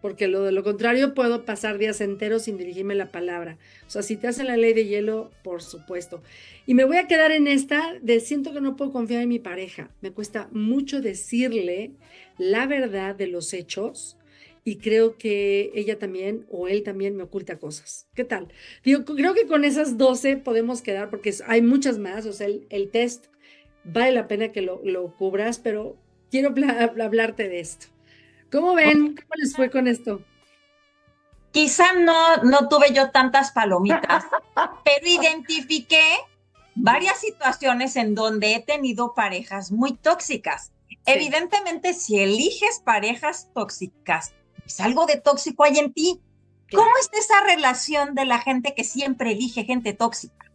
porque 0.06 0.28
lo 0.28 0.44
de 0.44 0.52
lo 0.52 0.62
contrario 0.62 1.14
puedo 1.14 1.44
pasar 1.44 1.78
días 1.78 2.00
enteros 2.00 2.44
sin 2.44 2.56
dirigirme 2.56 2.94
la 2.94 3.10
palabra. 3.10 3.58
O 3.88 3.90
sea, 3.90 4.02
si 4.02 4.16
te 4.16 4.28
hacen 4.28 4.46
la 4.46 4.56
ley 4.56 4.72
de 4.72 4.86
hielo, 4.86 5.32
por 5.42 5.62
supuesto. 5.62 6.22
Y 6.64 6.74
me 6.74 6.84
voy 6.84 6.98
a 6.98 7.08
quedar 7.08 7.32
en 7.32 7.48
esta 7.48 7.98
de 8.00 8.20
siento 8.20 8.52
que 8.52 8.60
no 8.60 8.76
puedo 8.76 8.92
confiar 8.92 9.22
en 9.22 9.28
mi 9.28 9.40
pareja. 9.40 9.90
Me 10.02 10.12
cuesta 10.12 10.48
mucho 10.52 11.00
decirle 11.00 11.90
la 12.38 12.68
verdad 12.68 13.16
de 13.16 13.26
los 13.26 13.52
hechos 13.52 14.16
y 14.62 14.76
creo 14.76 15.18
que 15.18 15.72
ella 15.74 15.98
también 15.98 16.46
o 16.50 16.68
él 16.68 16.84
también 16.84 17.16
me 17.16 17.24
oculta 17.24 17.58
cosas. 17.58 18.06
¿Qué 18.14 18.22
tal? 18.22 18.46
Digo, 18.84 19.04
creo 19.04 19.34
que 19.34 19.48
con 19.48 19.64
esas 19.64 19.98
12 19.98 20.36
podemos 20.36 20.82
quedar 20.82 21.10
porque 21.10 21.34
hay 21.48 21.62
muchas 21.62 21.98
más. 21.98 22.26
O 22.26 22.32
sea, 22.32 22.46
el, 22.46 22.90
test 22.92 23.26
vale 23.82 24.12
la 24.12 24.28
pena 24.28 24.52
que 24.52 24.62
lo, 24.62 24.80
lo 24.84 25.16
cubras, 25.16 25.58
pero 25.58 25.96
quiero 26.30 26.54
hablarte 27.00 27.48
de 27.48 27.58
esto. 27.58 27.88
¿Cómo 28.50 28.74
ven? 28.74 29.16
¿Cómo 29.16 29.30
les 29.36 29.54
fue 29.54 29.70
con 29.70 29.88
esto? 29.88 30.20
Quizá 31.50 31.94
no, 31.94 32.36
no 32.38 32.68
tuve 32.68 32.92
yo 32.92 33.10
tantas 33.10 33.50
palomitas, 33.52 34.24
pero 34.84 35.06
identifiqué 35.06 36.04
varias 36.74 37.18
situaciones 37.20 37.96
en 37.96 38.14
donde 38.14 38.54
he 38.54 38.62
tenido 38.62 39.14
parejas 39.14 39.72
muy 39.72 39.94
tóxicas. 39.94 40.72
Evidentemente, 41.06 41.94
si 41.94 42.18
eliges 42.18 42.80
parejas 42.84 43.50
tóxicas, 43.54 44.34
pues 44.58 44.80
algo 44.80 45.06
de 45.06 45.16
tóxico 45.16 45.64
hay 45.64 45.78
en 45.78 45.92
ti. 45.92 46.20
¿Cómo 46.72 46.90
es 47.00 47.08
esa 47.12 47.44
relación 47.44 48.14
de 48.14 48.24
la 48.24 48.40
gente 48.40 48.74
que 48.74 48.82
siempre 48.82 49.32
elige 49.32 49.64
gente 49.64 49.92
tóxica? 49.92 50.50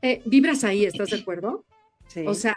Eh, 0.00 0.22
vibras 0.24 0.64
ahí, 0.64 0.86
¿estás 0.86 1.10
de 1.10 1.16
acuerdo? 1.20 1.64
Sí. 2.08 2.24
O 2.26 2.34
sea, 2.34 2.56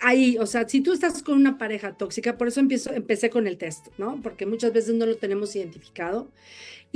ahí, 0.00 0.36
o 0.38 0.46
sea, 0.46 0.68
si 0.68 0.80
tú 0.80 0.92
estás 0.92 1.22
con 1.22 1.36
una 1.36 1.58
pareja 1.58 1.96
tóxica, 1.96 2.38
por 2.38 2.48
eso 2.48 2.60
empiezo, 2.60 2.92
empecé 2.92 3.30
con 3.30 3.46
el 3.46 3.56
test, 3.58 3.88
¿no? 3.98 4.20
Porque 4.22 4.46
muchas 4.46 4.72
veces 4.72 4.94
no 4.94 5.06
lo 5.06 5.16
tenemos 5.16 5.54
identificado 5.56 6.30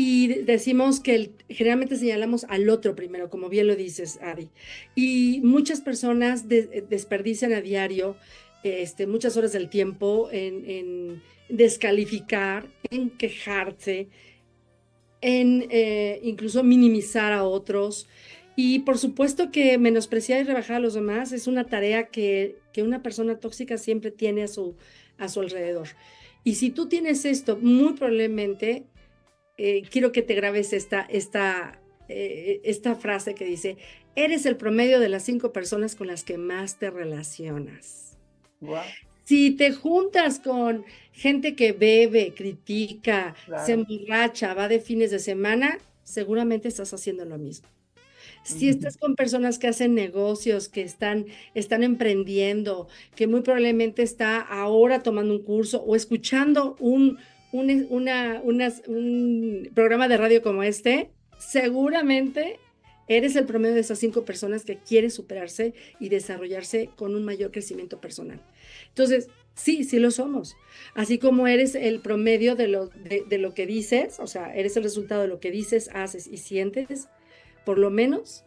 y 0.01 0.29
decimos 0.45 1.01
que 1.01 1.33
generalmente 1.49 1.97
señalamos 1.97 2.45
al 2.45 2.69
otro 2.69 2.95
primero, 2.95 3.31
como 3.31 3.49
bien 3.49 3.67
lo 3.67 3.75
dices, 3.75 4.21
Ari. 4.23 4.49
Y 4.95 5.41
muchas 5.43 5.81
personas 5.81 6.47
desperdician 6.49 7.53
a 7.53 7.61
diario 7.61 8.17
este, 8.63 9.09
muchas 9.09 9.37
horas 9.37 9.53
del 9.53 9.69
tiempo 9.69 10.29
en, 10.31 11.21
descalificar, 11.49 12.69
en 12.91 13.11
quejarse, 13.11 14.09
en 15.21 15.67
eh, 15.71 16.21
incluso 16.23 16.63
minimizar 16.63 17.33
a 17.33 17.43
otros. 17.43 18.07
Y 18.61 18.81
por 18.81 18.99
supuesto 18.99 19.53
que 19.53 19.79
menospreciar 19.79 20.41
y 20.41 20.43
rebajar 20.43 20.79
a 20.79 20.81
los 20.81 20.95
demás 20.95 21.31
es 21.31 21.47
una 21.47 21.63
tarea 21.63 22.09
que, 22.09 22.57
una 22.79 23.05
persona 23.05 23.39
tóxica 23.39 23.79
siempre 23.79 24.11
tiene 24.11 24.43
a 24.43 24.49
su, 24.49 24.75
a 25.17 25.29
su 25.29 25.43
alrededor. 25.43 25.91
Y 26.43 26.57
si 26.57 26.71
tú 26.71 26.89
tienes 26.89 27.25
esto, 27.25 27.57
muy 27.57 27.93
probablemente, 27.93 28.83
eh, 29.59 29.83
quiero 29.89 30.11
que 30.11 30.23
te 30.23 30.35
grabes 30.35 30.73
esta, 30.73 31.03
esta, 31.03 31.81
eh, 32.09 32.61
esta 32.65 32.97
frase 32.97 33.37
que 33.37 33.45
dice, 33.45 33.77
eres 34.17 34.45
el 34.45 34.57
promedio 34.57 34.99
de 34.99 35.09
las 35.09 35.23
cinco 35.23 35.53
personas 35.53 35.95
con 35.95 36.09
las 36.09 36.25
que 36.25 36.37
más 36.37 36.81
te 36.81 36.91
relacionas. 36.91 38.19
Si 39.23 39.53
te 39.53 39.73
juntas 39.73 40.41
con 40.41 40.85
gente 41.13 41.55
que 41.55 41.71
bebe, 41.71 42.35
critica, 42.35 43.37
se 43.65 43.75
emborracha, 43.75 44.53
va 44.55 44.67
de 44.67 44.81
fines 44.81 45.13
de 45.13 45.21
semana, 45.21 45.79
seguramente 46.03 46.67
estás 46.67 46.93
haciendo 46.93 47.25
lo 47.25 47.39
mismo. 47.39 47.69
Si 48.43 48.69
estás 48.69 48.97
con 48.97 49.15
personas 49.15 49.59
que 49.59 49.69
hacen 49.69 49.95
negocios, 49.95 50.69
que 50.69 50.83
están, 50.83 51.27
están 51.55 51.83
emprendiendo, 51.83 52.89
que 53.15 53.27
muy 53.27 53.43
probablemente 53.43 54.03
está 54.03 54.41
ahora 54.41 55.03
tomando 55.03 55.35
un 55.35 55.43
curso 55.43 55.83
o 55.83 55.97
escuchando 55.97 56.77
un, 56.81 57.19
un, 57.53 57.87
una, 57.91 58.43
un 58.87 59.71
programa 59.75 60.09
de 60.09 60.17
radio 60.17 60.43
como 60.43 60.63
este, 60.63 61.11
seguramente 61.39 62.59
eres 63.07 63.37
el 63.37 63.47
promedio 63.47 63.75
de 63.75 63.81
esas 63.81 63.99
cinco 63.99 64.25
personas 64.25 64.65
que 64.65 64.77
quiere 64.79 65.11
superarse 65.11 65.75
y 65.99 66.09
desarrollarse 66.09 66.91
con 66.97 67.15
un 67.15 67.25
mayor 67.25 67.51
crecimiento 67.51 68.01
personal. 68.01 68.41
Entonces, 68.89 69.29
Sí, 69.59 69.83
sí 69.83 69.99
lo 69.99 70.13
somos. 70.13 70.57
Así 70.95 71.19
como 71.19 71.49
eres 71.49 71.75
el 71.75 72.01
promedio 72.01 72.55
de 72.55 72.69
lo, 72.69 72.87
de, 72.87 73.39
lo 73.39 73.55
que 73.55 73.67
dices, 73.67 74.21
o 74.21 74.29
sea, 74.29 74.55
eres 74.55 74.77
el 74.77 74.85
resultado 74.85 75.23
de 75.23 75.29
lo 75.29 75.41
que 75.41 75.51
dices, 75.51 75.91
haces 75.93 76.29
y 76.29 76.37
sientes, 76.37 77.09
por 77.69 77.79
lo 77.79 77.91
menos 77.91 78.47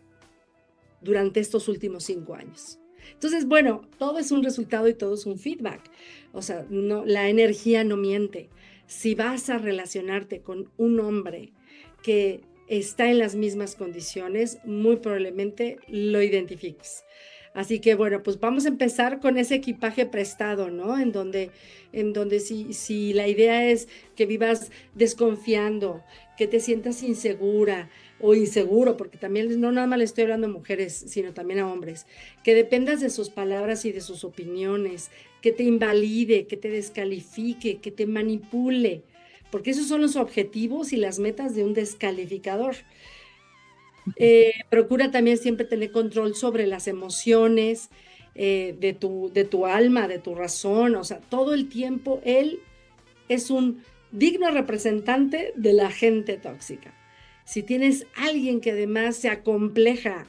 durante 1.00 1.42
estos 1.42 1.68
últimos 1.68 2.06
cinco 2.06 2.34
años. 2.34 2.80
Entonces, 3.13 3.46
bueno, 3.46 3.88
todo 4.00 4.18
es 4.18 4.32
un 4.32 4.44
resultado 4.44 4.88
y 4.88 4.96
todo 4.96 5.13
es 5.13 5.28
un 5.28 5.38
feedback. 5.38 5.92
O 6.34 6.42
sea, 6.42 6.66
no, 6.72 7.06
la 7.06 7.30
energía 7.30 7.84
no 7.84 7.98
miente. 7.98 8.50
Si 8.88 9.13
vas 9.13 9.51
a 9.51 9.60
relacionarte 9.60 10.42
con 10.42 10.72
un 10.78 11.00
hombre 11.00 11.54
que 12.01 12.42
está 12.68 13.12
en 13.12 13.20
las 13.20 13.36
mismas 13.36 13.75
condiciones, 13.75 14.58
muy 14.66 14.96
probablemente 14.96 15.78
lo 15.88 16.24
identifiques. 16.24 17.04
Así 17.54 17.80
que 17.80 17.94
bueno, 17.94 18.24
pues 18.24 18.40
vamos 18.40 18.66
a 18.66 18.70
empezar 18.70 19.20
con 19.20 19.38
ese 19.38 19.54
equipaje 19.54 20.08
prestado, 20.08 20.72
¿no? 20.72 20.98
En 20.98 21.12
donde, 21.12 21.51
en 21.92 22.12
donde 22.13 22.40
si, 22.40 22.74
si 22.74 23.13
la 23.13 23.28
idea 23.28 23.68
es 23.68 23.88
que 24.16 24.25
vivas 24.25 24.72
desconfiando, 24.96 26.01
que 26.38 26.48
te 26.48 26.60
sientas 26.60 27.04
insegura 27.04 27.92
o 28.22 28.36
inseguro, 28.36 28.98
porque 28.98 29.18
también 29.18 29.60
no 29.60 29.72
nada 29.72 29.88
más 29.88 30.00
le 30.00 30.06
estoy 30.06 30.24
hablando 30.24 30.48
a 30.48 30.51
mujeres, 30.51 30.94
sino 31.08 31.34
también 31.34 31.60
a 31.60 31.72
hombres, 31.72 32.06
que 32.44 32.54
dependas 32.54 33.01
de 33.01 33.10
sus 33.10 33.30
palabras 33.30 33.86
y 33.86 33.92
de 33.92 34.01
sus 34.01 34.24
opiniones, 34.24 35.10
que 35.42 35.51
te 35.51 35.63
invalide, 35.63 36.48
que 36.48 36.58
te 36.58 36.70
descalifique, 36.70 37.80
que 37.80 37.92
te 37.92 38.06
manipule, 38.06 39.04
porque 39.51 39.72
esos 39.72 39.88
son 39.88 40.01
los 40.01 40.16
objetivos 40.16 40.94
y 40.94 40.98
las 40.98 41.20
metas 41.20 41.56
de 41.56 41.63
un 41.63 41.74
descalificador. 41.74 42.75
Eh, 44.16 44.54
procura 44.72 45.12
también 45.12 45.38
siempre 45.38 45.63
tener 45.63 45.92
control 45.92 46.34
sobre 46.34 46.66
las 46.66 46.88
emociones 46.88 47.92
eh, 48.34 48.75
de, 48.80 48.94
tu, 48.94 49.30
de 49.32 49.44
tu 49.44 49.68
alma, 49.68 50.08
de 50.08 50.18
tu 50.18 50.34
razón, 50.34 50.96
o 50.96 51.04
sea, 51.04 51.20
todo 51.20 51.54
el 51.54 51.70
tiempo 51.70 52.20
él 52.25 52.62
es 53.30 53.51
un 53.51 53.84
digno 54.12 54.50
representante 54.50 55.54
de 55.56 55.74
la 55.74 55.92
gente 55.92 56.38
tóxica. 56.38 56.96
Si 57.51 57.63
tienes 57.63 58.08
alguien 58.15 58.62
que 58.62 58.72
además 58.72 59.17
se 59.17 59.27
acompleja 59.27 60.25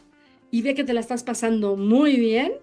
y 0.50 0.62
ve 0.62 0.74
que 0.74 0.82
te 0.82 0.92
la 0.92 0.98
estás 0.98 1.22
pasando 1.22 1.76
muy 1.76 2.16
bien 2.16 2.54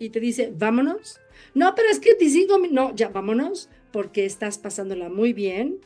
y 0.00 0.08
te 0.08 0.18
dice, 0.18 0.52
vámonos, 0.52 1.20
no, 1.54 1.72
pero 1.76 1.88
es 1.88 2.00
que 2.00 2.16
te 2.16 2.28
sigo, 2.28 2.58
no, 2.58 2.92
ya 2.96 3.10
vámonos, 3.10 3.68
porque 3.92 4.24
estás 4.24 4.58
pasándola 4.58 5.08
muy 5.08 5.32
bien, 5.32 5.78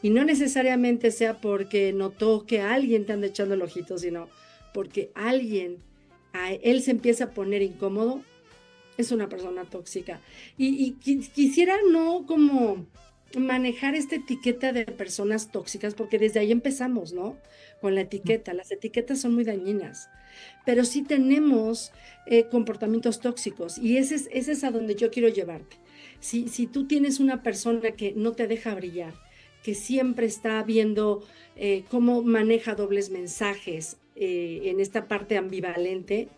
y 0.00 0.10
no 0.10 0.24
necesariamente 0.24 1.10
sea 1.10 1.40
porque 1.40 1.92
notó 1.92 2.46
que 2.46 2.60
alguien 2.60 3.04
te 3.04 3.14
anda 3.14 3.26
echando 3.26 3.54
el 3.54 3.62
ojito, 3.62 3.98
sino 3.98 4.28
porque 4.72 5.10
alguien, 5.16 5.78
a 6.34 6.52
él 6.52 6.82
se 6.82 6.92
empieza 6.92 7.24
a 7.24 7.30
poner 7.30 7.62
incómodo, 7.62 8.22
es 8.96 9.10
una 9.10 9.28
persona 9.28 9.64
tóxica. 9.64 10.20
Y, 10.56 10.92
quisiera 10.92 11.78
no 11.90 12.26
como 12.26 12.86
manejar 13.36 13.94
esta 13.94 14.16
etiqueta 14.16 14.72
de 14.72 14.84
personas 14.86 15.50
tóxicas, 15.50 15.94
porque 15.94 16.18
desde 16.18 16.40
ahí 16.40 16.52
empezamos, 16.52 17.12
¿no? 17.12 17.36
Con 17.80 17.94
la 17.94 18.02
etiqueta. 18.02 18.54
Las 18.54 18.70
etiquetas 18.70 19.20
son 19.20 19.34
muy 19.34 19.44
dañinas, 19.44 20.08
pero 20.64 20.84
sí 20.84 21.02
tenemos 21.02 21.92
eh, 22.26 22.46
comportamientos 22.50 23.20
tóxicos 23.20 23.78
y 23.78 23.98
ese 23.98 24.16
es, 24.32 24.64
a 24.64 24.70
donde 24.70 24.94
yo 24.94 25.10
quiero 25.10 25.28
llevarte. 25.28 25.76
Si, 26.20 26.66
tú 26.66 26.86
tienes 26.86 27.20
una 27.20 27.42
persona 27.42 27.92
que 27.92 28.12
no 28.16 28.32
te 28.32 28.46
deja 28.46 28.74
brillar, 28.74 29.14
que 29.62 29.74
siempre 29.74 30.26
está 30.26 30.62
viendo 30.62 31.24
eh, 31.56 31.84
cómo 31.90 32.22
maneja 32.22 32.74
dobles 32.74 33.10
mensajes 33.10 33.96
eh, 34.16 34.62
en 34.64 34.80
esta 34.80 35.08
parte 35.08 35.36
ambivalente, 35.36 36.28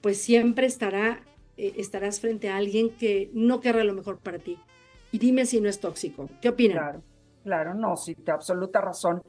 pues 0.00 0.18
siempre 0.18 0.66
estará, 0.66 1.22
estarás 1.56 2.20
frente 2.20 2.48
a 2.48 2.56
alguien 2.56 2.90
que 2.90 3.30
no 3.32 3.60
querrá 3.60 3.84
lo 3.84 3.94
mejor 3.94 4.18
para 4.18 4.38
ti. 4.38 4.58
Y 5.14 5.18
dime 5.20 5.46
si 5.46 5.60
no 5.60 5.68
es 5.68 5.78
tóxico. 5.78 6.28
¿Qué 6.42 6.48
opinas? 6.48 6.76
Claro, 6.76 7.02
claro, 7.44 7.74
no, 7.74 7.96
sí, 7.96 8.16
te 8.16 8.32
absoluta 8.32 8.80
razón. 8.80 9.22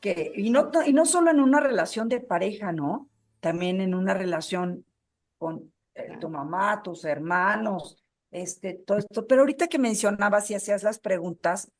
Que, 0.00 0.32
y, 0.34 0.48
no, 0.48 0.70
y 0.86 0.94
no 0.94 1.04
solo 1.04 1.30
en 1.30 1.40
una 1.40 1.60
relación 1.60 2.08
de 2.08 2.20
pareja, 2.20 2.72
¿no? 2.72 3.10
También 3.40 3.82
en 3.82 3.94
una 3.94 4.14
relación 4.14 4.86
con 5.36 5.70
tu 6.22 6.30
mamá, 6.30 6.82
tus 6.82 7.04
hermanos, 7.04 8.02
este, 8.30 8.82
todo 8.86 8.96
esto. 8.96 9.26
Pero 9.26 9.42
ahorita 9.42 9.68
que 9.68 9.78
mencionabas 9.78 10.50
y 10.50 10.54
hacías 10.54 10.82
las 10.82 10.98
preguntas, 10.98 11.70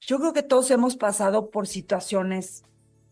yo 0.00 0.18
creo 0.18 0.32
que 0.32 0.42
todos 0.42 0.70
hemos 0.70 0.96
pasado 0.96 1.50
por 1.50 1.66
situaciones 1.66 2.64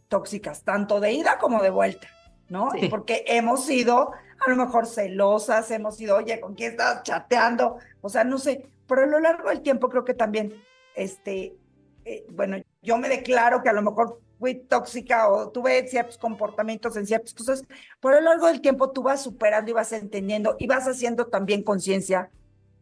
tóxicas, 0.08 0.62
tanto 0.64 0.98
de 0.98 1.12
ida 1.12 1.36
como 1.36 1.62
de 1.62 1.68
vuelta, 1.68 2.08
¿no? 2.48 2.70
Porque 2.88 3.22
hemos 3.26 3.66
sido 3.66 4.12
a 4.38 4.50
lo 4.50 4.56
mejor 4.56 4.86
celosas, 4.86 5.70
hemos 5.70 5.96
sido, 5.96 6.16
oye, 6.16 6.40
¿con 6.40 6.54
quién 6.54 6.72
estás 6.72 7.02
chateando? 7.02 7.78
O 8.00 8.08
sea, 8.08 8.24
no 8.24 8.38
sé, 8.38 8.66
pero 8.86 9.02
a 9.02 9.06
lo 9.06 9.20
largo 9.20 9.48
del 9.48 9.62
tiempo 9.62 9.88
creo 9.88 10.04
que 10.04 10.14
también, 10.14 10.54
este, 10.94 11.56
eh, 12.04 12.26
bueno, 12.30 12.56
yo 12.82 12.96
me 12.98 13.08
declaro 13.08 13.62
que 13.62 13.68
a 13.68 13.72
lo 13.74 13.82
mejor 13.82 14.20
fui 14.38 14.54
tóxica 14.54 15.28
o 15.28 15.50
tuve 15.50 15.88
ciertos 15.88 16.18
comportamientos 16.18 16.96
en 16.96 17.06
ciertas 17.06 17.34
cosas, 17.34 17.64
pero 18.00 18.16
a 18.16 18.20
lo 18.20 18.30
largo 18.30 18.46
del 18.46 18.60
tiempo 18.60 18.90
tú 18.90 19.02
vas 19.02 19.22
superando 19.22 19.70
y 19.70 19.74
vas 19.74 19.92
entendiendo 19.92 20.56
y 20.58 20.66
vas 20.66 20.86
haciendo 20.86 21.26
también 21.26 21.62
conciencia, 21.62 22.30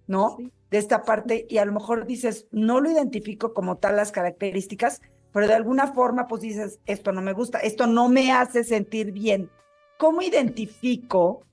¿no? 0.07 0.37
de 0.71 0.79
esta 0.79 1.03
parte 1.03 1.47
y 1.49 1.59
a 1.59 1.65
lo 1.65 1.73
mejor 1.73 2.07
dices, 2.07 2.47
no 2.51 2.81
lo 2.81 2.91
identifico 2.91 3.55
como 3.55 3.77
tal 3.77 3.97
las 3.97 4.13
características, 4.13 5.01
pero 5.33 5.47
de 5.47 5.55
alguna 5.55 5.89
forma 5.89 6.27
pues 6.27 6.43
dices, 6.43 6.81
esto 6.87 7.13
no 7.13 7.23
me 7.23 7.33
gusta, 7.33 7.59
esto 7.59 7.87
no 7.87 8.09
me 8.09 8.33
hace 8.33 8.65
sentir 8.65 9.13
bien. 9.13 9.51
¿Cómo 9.99 10.23
identifico 10.23 11.45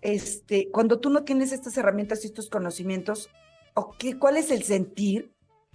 este, 0.00 0.68
cuando 0.70 1.00
tú 1.00 1.10
no 1.10 1.24
tienes 1.24 1.52
estas 1.52 1.76
herramientas 1.76 2.24
y 2.24 2.28
estos 2.28 2.50
conocimientos, 2.50 3.30
o 3.74 3.94
qué, 3.98 4.18
cuál 4.18 4.36
es 4.36 4.50
el 4.50 4.62
sentir 4.62 5.30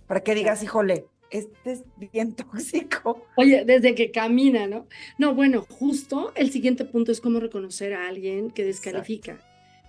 para 0.07 0.21
que 0.21 0.35
digas, 0.35 0.63
híjole, 0.63 1.05
este 1.31 1.71
es 1.71 1.83
bien 2.11 2.35
tóxico. 2.35 3.25
Oye, 3.37 3.63
desde 3.65 3.95
que 3.95 4.11
camina, 4.11 4.67
¿no? 4.67 4.87
No, 5.17 5.33
bueno, 5.35 5.65
justo 5.69 6.31
el 6.35 6.51
siguiente 6.51 6.85
punto 6.85 7.11
es 7.11 7.21
cómo 7.21 7.39
reconocer 7.39 7.93
a 7.93 8.07
alguien 8.07 8.51
que 8.51 8.63
descalifica. 8.63 9.39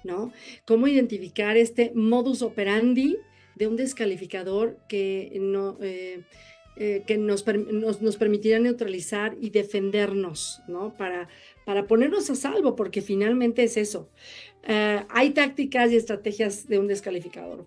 ¿no? 0.04 0.32
Cómo 0.64 0.86
identificar 0.86 1.56
este 1.56 1.92
modus 1.94 2.42
operandi 2.42 3.18
de 3.54 3.66
un 3.66 3.76
descalificador 3.76 4.78
que, 4.88 5.36
no, 5.40 5.76
eh, 5.80 6.22
eh, 6.76 7.02
que 7.06 7.18
nos, 7.18 7.44
nos, 7.46 8.16
permitirá 8.16 8.58
neutralizar 8.58 9.36
y 9.40 9.50
defendernos, 9.50 10.62
¿no? 10.66 10.94
Para, 10.94 11.28
para 11.70 11.86
ponernos 11.86 12.28
a 12.30 12.34
salvo, 12.34 12.74
porque 12.74 13.00
finalmente 13.00 13.62
es 13.62 13.76
eso. 13.76 14.10
Eh, 14.64 15.04
hay 15.08 15.30
tácticas 15.30 15.92
y 15.92 15.94
estrategias 15.94 16.66
de 16.66 16.80
un 16.80 16.88
descalificador. 16.88 17.64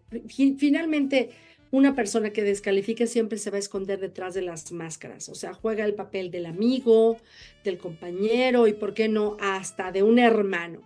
Finalmente, 0.58 1.30
una 1.72 1.96
persona 1.96 2.32
que 2.32 2.44
descalifica 2.44 3.08
siempre 3.08 3.38
se 3.38 3.50
va 3.50 3.56
a 3.56 3.60
esconder 3.60 4.02
detrás 4.02 4.34
de 4.34 4.42
las 4.42 4.74
máscaras, 4.74 5.30
o 5.30 5.36
sea, 5.36 5.54
juega 5.54 5.86
el 5.86 5.94
papel 5.94 6.32
del 6.32 6.48
amigo, 6.48 7.16
del 7.64 7.78
compañero 7.78 8.68
y, 8.68 8.74
¿por 8.74 8.94
qué 8.94 9.08
no?, 9.08 9.38
hasta 9.40 9.94
de 9.94 10.04
un 10.04 10.20
hermano. 10.20 10.82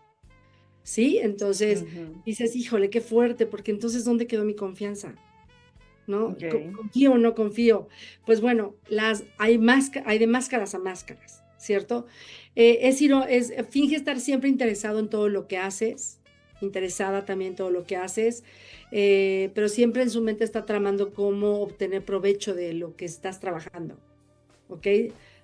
¿sí? 0.84 1.18
Entonces 1.18 1.86
dices, 2.24 2.56
híjole, 2.56 2.92
qué 2.92 3.02
fuerte, 3.02 3.48
porque 3.48 3.72
entonces, 3.72 4.06
¿dónde 4.06 4.28
quedó 4.28 4.44
mi 4.44 4.54
confianza? 4.54 5.16
¿No? 6.06 6.38
¿Confío 6.76 7.14
o 7.14 7.18
no 7.18 7.34
confío? 7.34 7.88
Pues 8.28 8.42
bueno, 8.42 8.76
las, 8.88 9.24
hay, 9.40 9.60
hay 10.06 10.20
de 10.20 10.28
máscaras 10.28 10.76
a 10.76 10.78
máscaras, 10.78 11.44
¿cierto? 11.58 12.06
Eh, 12.56 12.80
es, 12.84 13.02
es, 13.02 13.54
finge 13.70 13.96
estar 13.96 14.20
siempre 14.20 14.50
interesado 14.50 15.00
en 15.00 15.10
todo 15.10 15.30
lo 15.30 15.48
que 15.48 15.58
haces, 15.58 16.20
interesada 16.62 17.26
también 17.26 17.52
en 17.52 17.56
todo 17.56 17.70
lo 17.70 17.86
que 17.86 17.96
haces, 17.96 18.44
eh, 18.92 19.52
pero 19.54 19.70
siempre 19.70 20.04
en 20.04 20.10
su 20.10 20.22
mente 20.22 20.44
está 20.44 20.66
tramando 20.66 21.14
cómo 21.14 21.62
obtener 21.62 22.04
provecho 22.04 22.56
de 22.56 22.74
lo 22.74 22.96
que 22.96 23.06
estás 23.06 23.40
trabajando, 23.40 23.98
¿ok? 24.70 24.88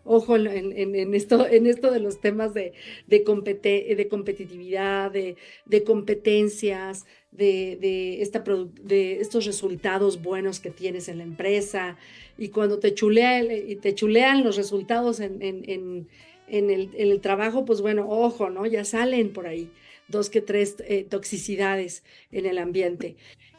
Ojo 0.04 0.36
en, 0.36 1.14
esto, 1.14 1.48
en 1.48 1.68
esto 1.68 1.92
de 1.92 2.00
los 2.00 2.20
temas 2.20 2.54
de, 2.54 2.74
de, 3.08 3.24
competitividad, 3.24 5.12
de, 5.12 5.84
competencias, 5.84 7.06
de, 7.32 8.22
estos 8.22 9.46
resultados 9.46 10.22
buenos 10.22 10.60
que 10.60 10.72
tienes 10.72 11.08
en 11.08 11.20
la 11.20 11.24
empresa. 11.24 11.98
Y 12.38 12.50
cuando 12.50 12.80
te, 12.80 12.94
chulean 12.94 14.44
los 14.44 14.56
resultados 14.56 15.20
en, 15.20 15.42
en, 15.42 16.08
el, 16.48 17.22
trabajo, 17.22 17.66
pues 17.66 17.82
bueno, 17.82 18.08
ojo, 18.10 18.50
¿no? 18.50 18.66
Ya 18.66 18.86
salen 18.86 19.32
por 19.32 19.48
ahí 19.48 19.70
dos 20.10 20.30
que 20.30 20.42
tres 20.42 20.76
eh, 20.88 21.06
toxicidades 21.10 22.04
en 22.32 22.46
el 22.46 22.58
ambiente. 22.58 23.16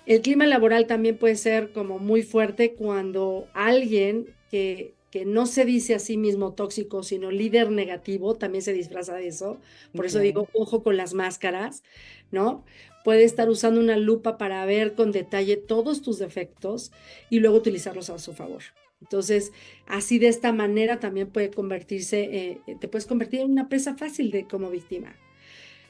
El 0.06 0.20
clima 0.20 0.46
laboral 0.46 0.86
también 0.86 1.16
puede 1.16 1.36
ser 1.36 1.72
como 1.72 1.98
muy 1.98 2.22
fuerte 2.22 2.74
cuando 2.74 3.48
alguien 3.54 4.26
que 4.50 4.92
que 5.14 5.24
no 5.24 5.46
se 5.46 5.64
dice 5.64 5.94
a 5.94 6.00
sí 6.00 6.16
mismo 6.16 6.54
tóxico, 6.54 7.04
sino 7.04 7.30
líder 7.30 7.70
negativo, 7.70 8.34
también 8.34 8.62
se 8.62 8.72
disfraza 8.72 9.14
de 9.14 9.28
eso. 9.28 9.60
Por 9.94 10.06
eso 10.06 10.18
digo, 10.18 10.48
ojo 10.54 10.82
con 10.82 10.96
las 10.96 11.14
máscaras, 11.14 11.84
¿no? 12.32 12.64
Puede 13.04 13.22
estar 13.22 13.48
usando 13.48 13.78
una 13.78 13.96
lupa 13.96 14.38
para 14.38 14.66
ver 14.66 14.94
con 14.94 15.12
detalle 15.12 15.56
todos 15.56 16.02
tus 16.02 16.18
defectos 16.18 16.90
y 17.30 17.38
luego 17.38 17.56
utilizarlos 17.56 18.10
a 18.10 18.18
su 18.18 18.32
favor. 18.32 18.64
Entonces, 19.00 19.52
así 19.86 20.18
de 20.18 20.26
esta 20.26 20.52
manera 20.52 20.98
también 20.98 21.28
puede 21.28 21.52
convertirse, 21.52 22.22
eh, 22.66 22.76
te 22.80 22.88
puedes 22.88 23.06
convertir 23.06 23.42
en 23.42 23.52
una 23.52 23.68
presa 23.68 23.94
fácil 23.94 24.32
de 24.32 24.48
como 24.48 24.68
víctima. 24.68 25.14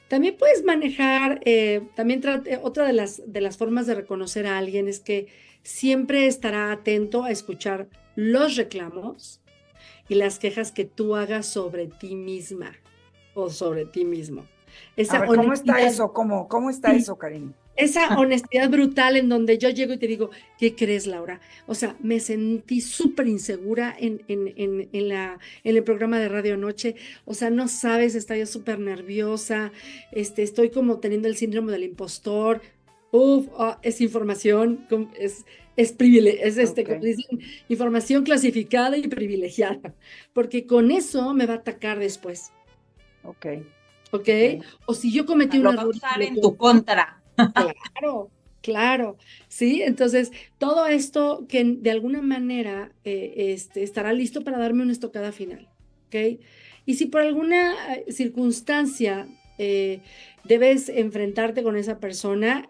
También 0.07 0.37
puedes 0.37 0.63
manejar, 0.63 1.41
eh, 1.45 1.81
también 1.95 2.21
eh, 2.45 2.59
otra 2.61 2.85
de 2.85 2.93
las, 2.93 3.23
de 3.25 3.41
las 3.41 3.57
formas 3.57 3.87
de 3.87 3.95
reconocer 3.95 4.45
a 4.45 4.59
alguien 4.59 4.87
es 4.87 4.99
que 4.99 5.29
siempre 5.63 6.27
estará 6.27 6.71
atento 6.71 7.23
a 7.23 7.31
escuchar 7.31 7.89
los 8.15 8.55
reclamos 8.55 9.41
y 10.07 10.15
las 10.15 10.39
quejas 10.39 10.71
que 10.71 10.85
tú 10.85 11.15
hagas 11.15 11.45
sobre 11.45 11.87
ti 11.87 12.15
misma 12.15 12.73
o 13.33 13.49
sobre 13.49 13.85
ti 13.85 14.05
mismo. 14.05 14.45
¿Cómo 15.27 15.53
está 15.53 15.81
eso? 15.81 16.11
¿Cómo, 16.13 16.47
cómo 16.47 16.69
está 16.69 16.93
eso, 16.93 17.17
Karim? 17.17 17.53
Esa 17.75 18.07
honestidad 18.19 18.69
brutal 18.69 19.17
en 19.17 19.29
donde 19.29 19.57
yo 19.57 19.69
llego 19.69 19.93
y 19.93 19.97
te 19.97 20.07
digo, 20.07 20.29
¿qué 20.57 20.75
crees, 20.75 21.07
Laura? 21.07 21.41
O 21.67 21.75
sea, 21.75 21.95
me 21.99 22.19
sentí 22.19 22.81
súper 22.81 23.27
insegura 23.27 23.95
en, 23.97 24.23
en, 24.27 24.89
en, 24.91 25.09
la, 25.09 25.39
en 25.63 25.75
el 25.75 25.83
programa 25.83 26.19
de 26.19 26.29
Radio 26.29 26.57
Noche. 26.57 26.95
O 27.25 27.33
sea, 27.33 27.49
no 27.49 27.67
sabes, 27.67 28.15
estaba 28.15 28.37
yo 28.37 28.45
súper 28.45 28.79
nerviosa. 28.79 29.71
Este, 30.11 30.43
estoy 30.43 30.69
como 30.69 30.99
teniendo 30.99 31.27
el 31.27 31.35
síndrome 31.35 31.71
del 31.71 31.83
impostor. 31.83 32.61
Uf, 33.11 33.47
ah, 33.57 33.79
es 33.81 34.01
información, 34.01 34.87
es, 35.17 35.45
es, 35.77 35.95
es 35.99 36.57
este, 36.57 36.85
información 37.67 38.23
clasificada 38.23 38.97
y 38.97 39.07
privilegiada. 39.07 39.93
Porque 40.33 40.65
con 40.65 40.91
eso 40.91 41.33
me 41.33 41.45
va 41.45 41.55
a 41.55 41.57
atacar 41.57 41.99
después. 41.99 42.51
Ok. 43.23 43.47
¿ok? 44.15 44.29
O 44.85 44.93
si 44.93 45.11
yo 45.11 45.25
cometí 45.25 45.57
un 45.57 45.67
error. 45.67 45.93
en 46.19 46.39
tu 46.39 46.55
contra. 46.55 47.21
Claro, 47.35 48.29
claro, 48.61 49.17
sí. 49.47 49.81
Entonces, 49.81 50.31
todo 50.57 50.87
esto 50.87 51.45
que 51.47 51.63
de 51.63 51.91
alguna 51.91 52.21
manera 52.21 52.91
eh, 53.03 53.33
este, 53.53 53.83
estará 53.83 54.13
listo 54.13 54.43
para 54.43 54.57
darme 54.57 54.83
una 54.83 54.91
estocada 54.91 55.31
final, 55.31 55.67
¿ok? 56.07 56.39
Y 56.85 56.93
si 56.95 57.07
por 57.07 57.21
alguna 57.21 57.73
eh, 57.95 58.11
circunstancia 58.11 59.27
eh, 59.57 59.99
debes 60.43 60.89
enfrentarte 60.89 61.63
con 61.63 61.75
esa 61.75 61.99
persona, 61.99 62.67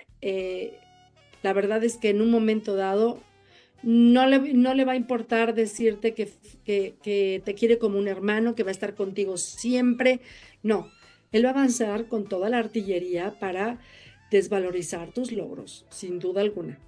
la 1.46 1.54
verdad 1.54 1.84
es 1.84 1.98
que 1.98 2.10
en 2.10 2.24
un 2.24 2.32
momento 2.32 2.76
dado 2.76 3.22
no 3.84 4.26
le, 4.26 4.56
no 4.56 4.74
le 4.74 4.84
va 4.84 4.94
a 4.94 4.96
importar 4.96 5.54
decirte 5.54 6.16
que, 6.16 6.28
que, 6.66 7.40
te 7.46 7.54
quiere 7.54 7.78
como 7.78 8.00
un 8.00 8.08
hermano, 8.08 8.56
que 8.56 8.64
va 8.64 8.70
a 8.70 8.72
estar 8.72 8.96
contigo 8.96 9.38
siempre. 9.38 10.22
No, 10.64 10.90
él 11.32 11.46
va 11.46 11.50
a 11.50 11.52
avanzar 11.52 12.08
con 12.08 12.28
toda 12.28 12.50
la 12.50 12.58
artillería 12.58 13.38
para 13.40 13.80
desvalorizar 14.32 15.14
tus 15.14 15.32
logros, 15.32 15.86
sin 15.92 16.18
duda 16.18 16.42
alguna. 16.42 16.80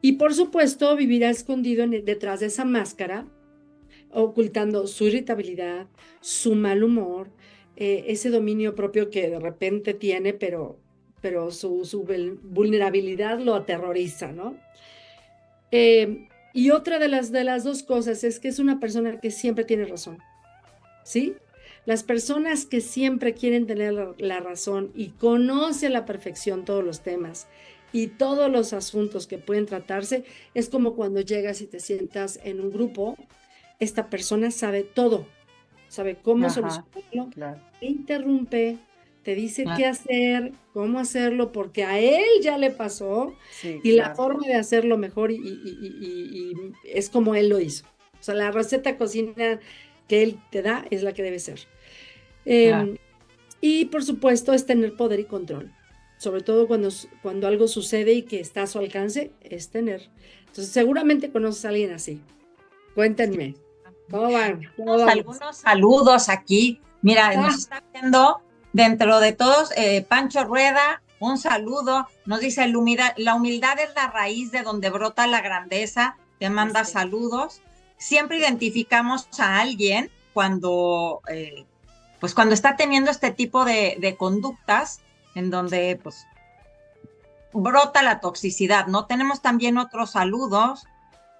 Y 0.00 0.12
por 0.12 0.32
supuesto, 0.32 0.94
vivirá 0.94 1.28
escondido 1.28 1.84
detrás 1.88 2.38
de 2.38 2.46
esa 2.46 2.64
máscara, 2.64 3.26
ocultando 4.12 4.86
su 4.86 5.08
irritabilidad, 5.08 5.88
su 6.20 6.54
mal 6.54 6.84
humor, 6.84 7.30
eh, 7.74 8.04
ese 8.06 8.30
dominio 8.30 8.76
propio 8.76 9.10
que 9.10 9.28
de 9.28 9.40
repente 9.40 9.92
tiene, 9.92 10.34
pero, 10.34 10.78
pero 11.24 11.50
su, 11.50 11.86
su 11.86 12.04
vulnerabilidad 12.42 13.38
lo 13.38 13.54
aterroriza, 13.54 14.30
¿no? 14.30 14.58
Eh, 15.70 16.28
y 16.52 16.70
otra 16.70 16.98
de 16.98 17.08
las, 17.08 17.32
de 17.32 17.44
las 17.44 17.64
dos 17.64 17.82
cosas 17.82 18.24
es 18.24 18.38
que 18.38 18.48
es 18.48 18.58
una 18.58 18.78
persona 18.78 19.18
que 19.20 19.30
siempre 19.30 19.64
tiene 19.64 19.86
razón, 19.86 20.18
¿sí? 21.02 21.34
Las 21.86 22.02
personas 22.02 22.66
que 22.66 22.82
siempre 22.82 23.32
quieren 23.32 23.66
tener 23.66 23.94
la, 24.18 24.40
razón 24.40 24.92
y 24.94 25.12
conoce 25.12 25.86
a 25.86 25.90
la 25.90 26.04
perfección 26.04 26.66
todos 26.66 26.84
los 26.84 27.00
temas 27.00 27.46
y 27.90 28.08
todos 28.08 28.52
los 28.52 28.74
asuntos 28.74 29.26
que 29.26 29.38
pueden 29.38 29.64
tratarse, 29.64 30.24
es 30.52 30.68
como 30.68 30.94
cuando 30.94 31.22
llegas 31.22 31.62
y 31.62 31.66
te 31.66 31.80
sientas 31.80 32.38
en 32.44 32.60
un 32.60 32.70
grupo, 32.70 33.16
esta 33.80 34.10
persona 34.10 34.50
sabe 34.50 34.82
todo, 34.82 35.26
sabe 35.88 36.18
cómo 36.22 36.50
solucionarlo, 36.50 37.30
te 37.80 37.86
interrumpe, 37.86 38.76
te 39.24 39.34
dice 39.34 39.64
qué 39.76 39.86
hacer, 39.86 40.52
cómo 40.72 41.00
hacerlo, 41.00 41.50
porque 41.50 41.84
a 41.84 41.98
él 41.98 42.24
ya 42.42 42.58
le 42.58 42.70
pasó 42.70 43.34
y 43.62 43.92
la 43.92 44.14
forma 44.14 44.46
de 44.46 44.54
hacerlo 44.54 44.98
mejor 44.98 45.32
y, 45.32 46.52
es 46.84 47.08
como 47.08 47.34
él 47.34 47.48
lo 47.48 47.58
hizo. 47.58 47.86
O 48.20 48.22
sea, 48.22 48.34
la 48.34 48.50
receta 48.50 48.96
cocina 48.96 49.58
que 50.08 50.22
él 50.22 50.38
te 50.50 50.62
da 50.62 50.84
es 50.90 51.02
la 51.02 51.14
que 51.14 51.22
debe 51.22 51.38
ser. 51.38 51.60
Em, 52.44 52.98
y 53.62 53.86
por 53.86 54.04
supuesto 54.04 54.52
es 54.52 54.66
tener 54.66 54.94
poder 54.94 55.20
y 55.20 55.24
control, 55.24 55.72
sobre 56.18 56.42
todo 56.42 56.68
cuando, 56.68 56.90
cuando 57.22 57.46
algo 57.46 57.66
sucede 57.66 58.12
y 58.12 58.22
que 58.22 58.40
está 58.40 58.64
a 58.64 58.66
su 58.66 58.78
alcance, 58.78 59.32
es 59.40 59.70
tener. 59.70 60.10
Entonces 60.40 60.68
seguramente 60.68 61.32
conoces 61.32 61.64
a 61.64 61.70
alguien 61.70 61.92
así. 61.92 62.20
Cuéntenme. 62.94 63.54
¿Cómo 64.10 64.30
van? 64.30 64.60
Algunos 65.08 65.56
saludos 65.56 66.28
aquí. 66.28 66.80
Mira, 67.00 67.28
ah. 67.28 67.36
nos 67.36 67.58
está 67.58 67.82
viendo 67.92 68.43
dentro 68.74 69.20
de 69.20 69.32
todos 69.32 69.70
eh, 69.76 70.02
Pancho 70.02 70.44
Rueda, 70.44 71.00
un 71.18 71.38
saludo. 71.38 72.06
Nos 72.26 72.40
dice, 72.40 72.68
la 72.68 72.76
humildad, 72.76 73.12
la 73.16 73.34
humildad 73.34 73.78
es 73.78 73.94
la 73.94 74.08
raíz 74.08 74.50
de 74.50 74.62
donde 74.62 74.90
brota 74.90 75.26
la 75.26 75.40
grandeza. 75.40 76.16
Te 76.38 76.50
manda 76.50 76.84
saludos. 76.84 77.62
Siempre 77.96 78.38
identificamos 78.38 79.28
a 79.38 79.60
alguien 79.60 80.10
cuando 80.34 81.22
eh, 81.28 81.64
pues 82.20 82.34
cuando 82.34 82.54
está 82.54 82.76
teniendo 82.76 83.10
este 83.10 83.30
tipo 83.30 83.64
de, 83.64 84.16
conductas 84.18 85.00
en 85.34 85.50
donde 85.50 85.98
pues 86.02 86.26
brota 87.52 88.02
la 88.02 88.20
toxicidad, 88.20 88.88
¿no? 88.88 89.06
Tenemos 89.06 89.40
también 89.40 89.78
otros 89.78 90.10
saludos. 90.12 90.86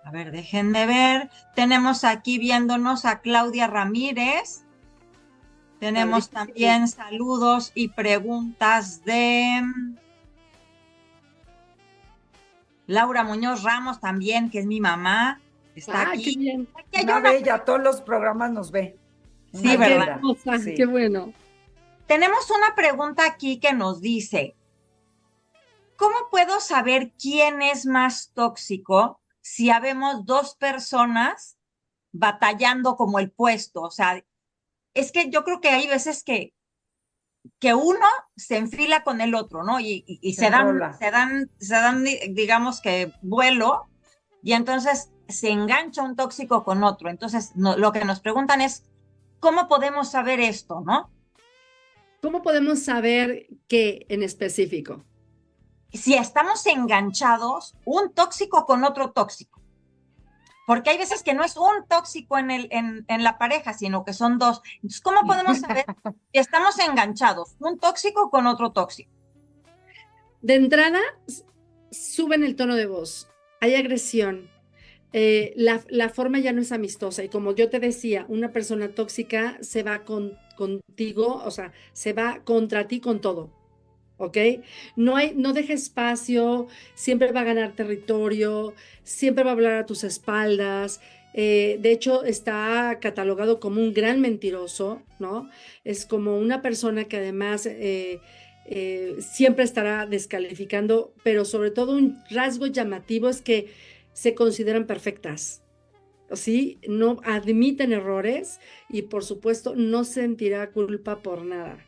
A 0.05 0.11
ver, 0.11 0.31
déjenme 0.31 0.87
ver. 0.87 1.31
Tenemos 1.55 2.05
aquí 2.05 2.39
viéndonos 2.39 3.05
a 3.05 3.21
Claudia 3.21 3.67
Ramírez. 3.67 4.64
Tenemos 5.81 6.31
también 6.31 6.89
saludos 6.89 7.73
y 7.75 7.89
preguntas 7.89 9.05
de 9.05 9.63
Laura 12.87 13.25
Muñoz 13.25 13.63
Ramos 13.63 14.01
también, 14.01 14.51
que 14.51 14.61
es 14.61 14.67
mi 14.67 14.81
mamá. 14.81 15.41
Está 15.75 16.11
aquí. 16.11 16.67
Qué 16.91 17.05
bella, 17.21 17.65
todos 17.65 17.83
los 17.83 18.01
programas 18.01 18.51
nos 18.51 18.71
ve. 18.71 18.99
Sí, 19.53 19.77
¿verdad? 19.77 20.21
Qué 20.77 20.87
bueno. 20.87 21.33
Tenemos 22.07 22.51
una 22.51 22.75
pregunta 22.75 23.25
aquí 23.25 23.59
que 23.59 23.73
nos 23.73 24.01
dice, 24.01 24.57
¿cómo 25.97 26.15
puedo 26.31 26.61
saber 26.61 27.13
quién 27.21 27.63
es 27.63 27.87
más 27.87 28.33
tóxico 28.35 29.21
si 29.41 29.71
habemos 29.71 30.27
dos 30.27 30.55
personas 30.57 31.57
batallando 32.13 32.97
como 32.97 33.19
el 33.19 33.31
puesto? 33.31 33.83
O 33.83 33.91
sea, 33.91 34.23
es 34.95 35.13
que 35.13 35.31
yo 35.31 35.45
creo 35.45 35.61
que 35.61 35.69
hay 35.69 35.87
veces 35.87 36.23
que, 36.25 36.55
que 37.59 37.75
uno 37.75 38.07
se 38.37 38.57
enfila 38.57 39.05
con 39.05 39.21
el 39.21 39.35
otro, 39.35 39.65
¿no? 39.65 39.81
Y, 39.81 40.05
se, 40.37 40.51
dan, 40.51 40.97
se, 40.99 41.11
dan, 41.11 41.51
se 41.59 41.75
dan, 41.75 42.05
digamos 42.31 42.81
que 42.81 43.13
vuelo, 43.23 43.89
y 44.43 44.53
entonces 44.53 45.11
se 45.29 45.51
engancha 45.51 46.03
un 46.03 46.17
tóxico 46.17 46.65
con 46.65 46.85
otro. 46.85 47.11
Entonces, 47.11 47.53
lo 47.55 47.93
que 47.93 48.05
nos 48.05 48.21
preguntan 48.21 48.61
es, 48.61 48.85
¿Cómo 49.45 49.69
podemos 49.69 50.11
saber 50.11 50.41
esto, 50.41 50.81
no? 50.81 51.11
¿Cómo 52.23 52.41
podemos 52.41 52.83
saber 52.83 53.47
qué 53.69 54.07
en 54.09 54.23
específico? 54.23 55.05
Si 55.93 56.15
estamos 56.15 56.65
enganchados 56.65 57.75
un 57.85 58.15
tóxico 58.15 58.65
con 58.65 58.85
otro 58.85 59.13
tóxico. 59.13 59.61
Porque 60.67 60.91
hay 60.91 60.99
veces 60.99 61.23
que 61.23 61.35
no 61.35 61.45
es 61.45 61.57
un 61.57 61.87
tóxico 61.89 62.39
en, 62.39 62.51
el, 62.51 62.69
en, 62.71 63.05
en 63.09 63.23
la 63.23 63.39
pareja, 63.39 63.75
sino 63.75 64.05
que 64.05 64.13
son 64.13 64.39
dos. 64.39 64.63
Entonces, 64.77 65.01
¿cómo 65.01 65.21
podemos 65.27 65.59
saber 65.59 65.85
si 66.33 66.39
estamos 66.39 66.79
enganchados 66.79 67.57
un 67.59 67.79
tóxico 67.79 68.31
con 68.31 68.47
otro 68.47 68.73
tóxico? 68.73 69.11
De 70.41 70.55
entrada, 70.55 71.01
suben 71.91 72.45
el 72.45 72.57
tono 72.57 72.77
de 72.77 72.87
voz, 72.87 73.29
hay 73.61 73.75
agresión, 73.75 74.51
eh, 75.17 75.55
la, 75.57 76.09
forma 76.09 76.41
ya 76.41 76.53
no 76.53 76.61
es 76.61 76.73
amistosa. 76.73 77.23
Y 77.23 77.29
como 77.29 77.55
yo 77.55 77.71
te 77.71 77.79
decía, 77.79 78.27
una 78.29 78.51
persona 78.51 78.89
tóxica 78.97 79.57
se 79.61 79.85
va 79.85 80.05
con, 80.05 80.37
contigo, 80.57 81.41
o 81.45 81.51
sea, 81.53 81.73
se 81.93 82.13
va 82.13 82.41
contra 82.43 82.89
ti 82.89 83.01
con 83.01 83.21
todo. 83.21 83.53
¿Ok? 84.25 84.39
No, 84.97 85.17
hay, 85.17 85.35
no 85.37 85.53
deja 85.53 85.75
espacio, 85.75 86.67
siempre 86.95 87.33
va 87.33 87.41
a 87.41 87.45
ganar 87.45 87.73
territorio, 87.73 88.75
siempre 89.03 89.45
va 89.45 89.51
a 89.51 89.53
hablar 89.53 89.75
a 89.75 89.87
tus 89.87 90.03
espaldas. 90.03 91.01
Eh, 91.35 91.79
de 91.81 91.93
hecho, 91.93 92.25
está 92.25 92.99
catalogado 93.01 93.61
como 93.61 93.81
un 93.81 93.93
gran 93.93 94.21
mentiroso, 94.21 95.03
¿no? 95.19 95.51
Es 95.85 96.07
como 96.07 96.39
una 96.39 96.63
persona 96.63 97.05
que 97.05 97.19
además 97.19 97.67
eh, 97.67 98.21
siempre 99.19 99.65
estará 99.65 100.07
descalificando, 100.07 101.13
pero 101.23 101.45
sobre 101.45 101.71
todo 101.71 101.97
un 101.97 102.23
rasgo 102.31 102.67
llamativo 102.67 103.29
es 103.29 103.43
que 103.43 103.69
se 104.15 104.35
consideran 104.35 104.87
perfectas. 104.87 105.61
¿Sí? 106.33 106.79
No 106.89 107.21
admiten 107.25 107.93
errores 107.93 108.59
y 108.89 109.03
por 109.03 109.25
supuesto 109.25 109.75
no 109.77 110.05
sentirá 110.05 110.71
culpa 110.71 111.23
por 111.23 111.45
nada. 111.45 111.85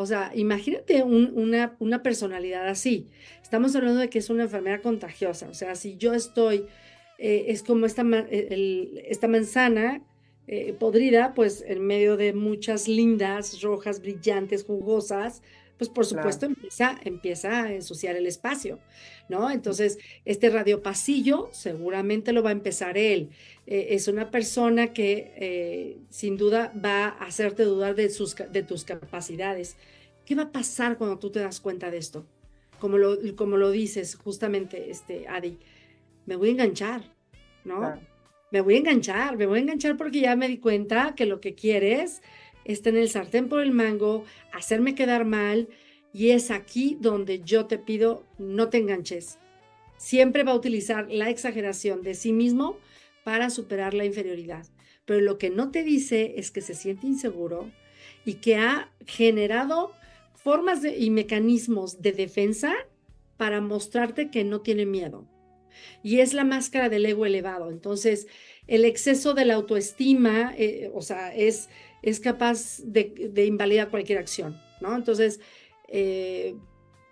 O 0.00 0.06
sea, 0.06 0.30
imagínate 0.32 1.02
una, 1.02 1.74
una, 1.80 2.04
personalidad 2.04 2.68
así. 2.68 3.08
Estamos 3.42 3.74
hablando 3.74 3.98
de 3.98 4.08
que 4.08 4.20
es 4.20 4.30
una 4.30 4.44
enfermedad 4.44 4.80
contagiosa. 4.80 5.48
O 5.48 5.54
sea, 5.54 5.74
si 5.74 5.96
yo 5.96 6.14
estoy, 6.14 6.66
eh, 7.18 7.46
es 7.48 7.64
como 7.64 7.84
esta, 7.84 8.04
esta 8.30 9.26
manzana 9.26 10.00
eh, 10.46 10.72
podrida, 10.78 11.34
pues 11.34 11.64
en 11.66 11.84
medio 11.84 12.16
de 12.16 12.32
muchas 12.32 12.86
lindas, 12.86 13.60
rojas, 13.60 14.00
brillantes, 14.00 14.64
jugosas, 14.64 15.42
pues 15.78 15.90
por 15.90 16.06
supuesto 16.06 16.46
empieza, 16.46 16.96
empieza 17.04 17.64
a 17.64 17.72
ensuciar 17.72 18.14
el 18.14 18.26
espacio, 18.26 18.78
¿no? 19.28 19.50
Entonces, 19.50 19.98
este 20.24 20.48
radiopasillo 20.50 21.48
seguramente 21.52 22.32
lo 22.32 22.44
va 22.44 22.50
a 22.50 22.52
empezar 22.52 22.96
él. 22.96 23.30
Eh, 23.70 23.94
es 23.94 24.08
una 24.08 24.30
persona 24.30 24.94
que 24.94 25.34
eh, 25.36 25.98
sin 26.08 26.38
duda 26.38 26.72
va 26.82 27.08
a 27.08 27.26
hacerte 27.26 27.64
dudar 27.64 27.94
de, 27.94 28.08
sus, 28.08 28.34
de 28.34 28.62
tus 28.62 28.84
capacidades. 28.84 29.76
¿Qué 30.24 30.34
va 30.34 30.44
a 30.44 30.52
pasar 30.52 30.96
cuando 30.96 31.18
tú 31.18 31.28
te 31.28 31.40
das 31.40 31.60
cuenta 31.60 31.90
de 31.90 31.98
esto? 31.98 32.24
Como 32.78 32.96
lo, 32.96 33.18
como 33.36 33.58
lo 33.58 33.70
dices 33.70 34.14
justamente, 34.14 34.90
este, 34.90 35.28
Adi, 35.28 35.58
me 36.24 36.36
voy 36.36 36.48
a 36.48 36.52
enganchar, 36.52 37.02
¿no? 37.66 38.00
Me 38.50 38.62
voy 38.62 38.76
a 38.76 38.78
enganchar, 38.78 39.36
me 39.36 39.44
voy 39.44 39.58
a 39.58 39.62
enganchar 39.62 39.98
porque 39.98 40.20
ya 40.20 40.34
me 40.34 40.48
di 40.48 40.56
cuenta 40.56 41.14
que 41.14 41.26
lo 41.26 41.42
que 41.42 41.54
quieres 41.54 42.22
está 42.64 42.88
en 42.88 42.96
el 42.96 43.10
sartén 43.10 43.50
por 43.50 43.60
el 43.60 43.72
mango, 43.72 44.24
hacerme 44.50 44.94
quedar 44.94 45.26
mal, 45.26 45.68
y 46.14 46.30
es 46.30 46.50
aquí 46.50 46.96
donde 46.98 47.40
yo 47.40 47.66
te 47.66 47.76
pido 47.76 48.24
no 48.38 48.70
te 48.70 48.78
enganches. 48.78 49.38
Siempre 49.98 50.42
va 50.42 50.52
a 50.52 50.56
utilizar 50.56 51.06
la 51.10 51.28
exageración 51.28 52.00
de 52.00 52.14
sí 52.14 52.32
mismo 52.32 52.78
para 53.28 53.50
superar 53.50 53.92
la 53.92 54.06
inferioridad. 54.06 54.64
Pero 55.04 55.20
lo 55.20 55.36
que 55.36 55.50
no 55.50 55.70
te 55.70 55.84
dice 55.84 56.32
es 56.38 56.50
que 56.50 56.62
se 56.62 56.72
siente 56.72 57.06
inseguro 57.06 57.70
y 58.24 58.36
que 58.36 58.56
ha 58.56 58.90
generado 59.06 59.92
formas 60.34 60.80
y 60.82 61.10
mecanismos 61.10 62.00
de 62.00 62.12
defensa 62.12 62.72
para 63.36 63.60
mostrarte 63.60 64.30
que 64.30 64.44
no 64.44 64.62
tiene 64.62 64.86
miedo. 64.86 65.28
Y 66.02 66.20
es 66.20 66.32
la 66.32 66.44
máscara 66.44 66.88
del 66.88 67.04
ego 67.04 67.26
elevado. 67.26 67.70
Entonces, 67.70 68.28
el 68.66 68.86
exceso 68.86 69.34
de 69.34 69.44
la 69.44 69.56
autoestima, 69.56 70.54
eh, 70.56 70.90
o 70.94 71.02
sea, 71.02 71.34
es 71.36 71.68
es 72.00 72.18
capaz 72.18 72.78
de, 72.82 73.44
invalidar 73.46 73.90
cualquier 73.90 74.18
acción, 74.18 74.58
¿no? 74.80 74.96
Entonces, 74.96 75.38
eh, 75.88 76.56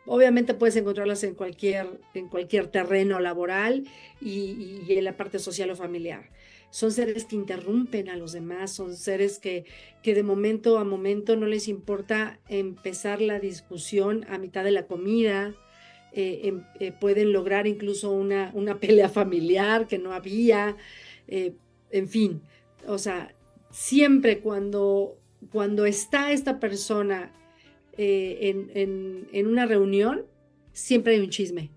obviamente 0.07 0.55
puedes 0.55 0.77
encontrarlas 0.77 1.23
en 1.25 1.35
cualquier, 1.35 2.01
en 2.15 2.29
cualquier 2.29 2.69
terreno 2.69 3.21
laboral 3.21 3.85
y, 4.21 4.81
en 4.89 5.05
la 5.05 5.17
parte 5.17 5.39
social 5.39 5.71
o 5.71 5.77
familiar. 5.77 6.31
Son 6.71 6.93
seres 6.93 7.25
que 7.25 7.37
interrumpen 7.37 8.09
a 8.09 8.17
los 8.17 8.33
demás, 8.33 8.73
son 8.73 8.97
seres 8.97 9.39
que, 9.39 9.65
que 10.03 10.15
de 10.15 10.23
momento 10.23 10.79
a 10.79 10.85
momento 10.85 11.37
no 11.37 11.47
les 11.47 11.69
importa 11.69 12.39
empezar 12.49 13.21
la 13.21 13.39
discusión 13.39 14.25
a 14.29 14.39
mitad 14.39 14.65
de 14.65 14.73
la 14.73 14.87
comida, 14.87 15.55
eh, 16.13 16.41
em, 16.45 16.63
eh, 16.81 16.93
pueden 16.93 17.33
lograr 17.33 17.67
incluso 17.67 18.11
una, 18.11 18.51
una, 18.55 18.79
pelea 18.81 19.09
familiar 19.09 19.87
que 19.87 19.99
no 19.99 20.13
había, 20.13 20.77
en 21.29 22.09
fin, 22.09 22.41
o 22.87 22.99
sea, 22.99 23.35
siempre 23.71 24.41
cuando, 24.41 25.19
cuando 25.51 25.87
está 25.87 26.33
esta 26.33 26.61
persona 26.61 27.33
eh, 27.97 28.67
en, 29.33 29.47
una 29.47 29.67
reunión, 29.67 30.27
siempre 30.73 31.15
hay 31.15 31.21
un 31.21 31.31
chisme. 31.31 31.71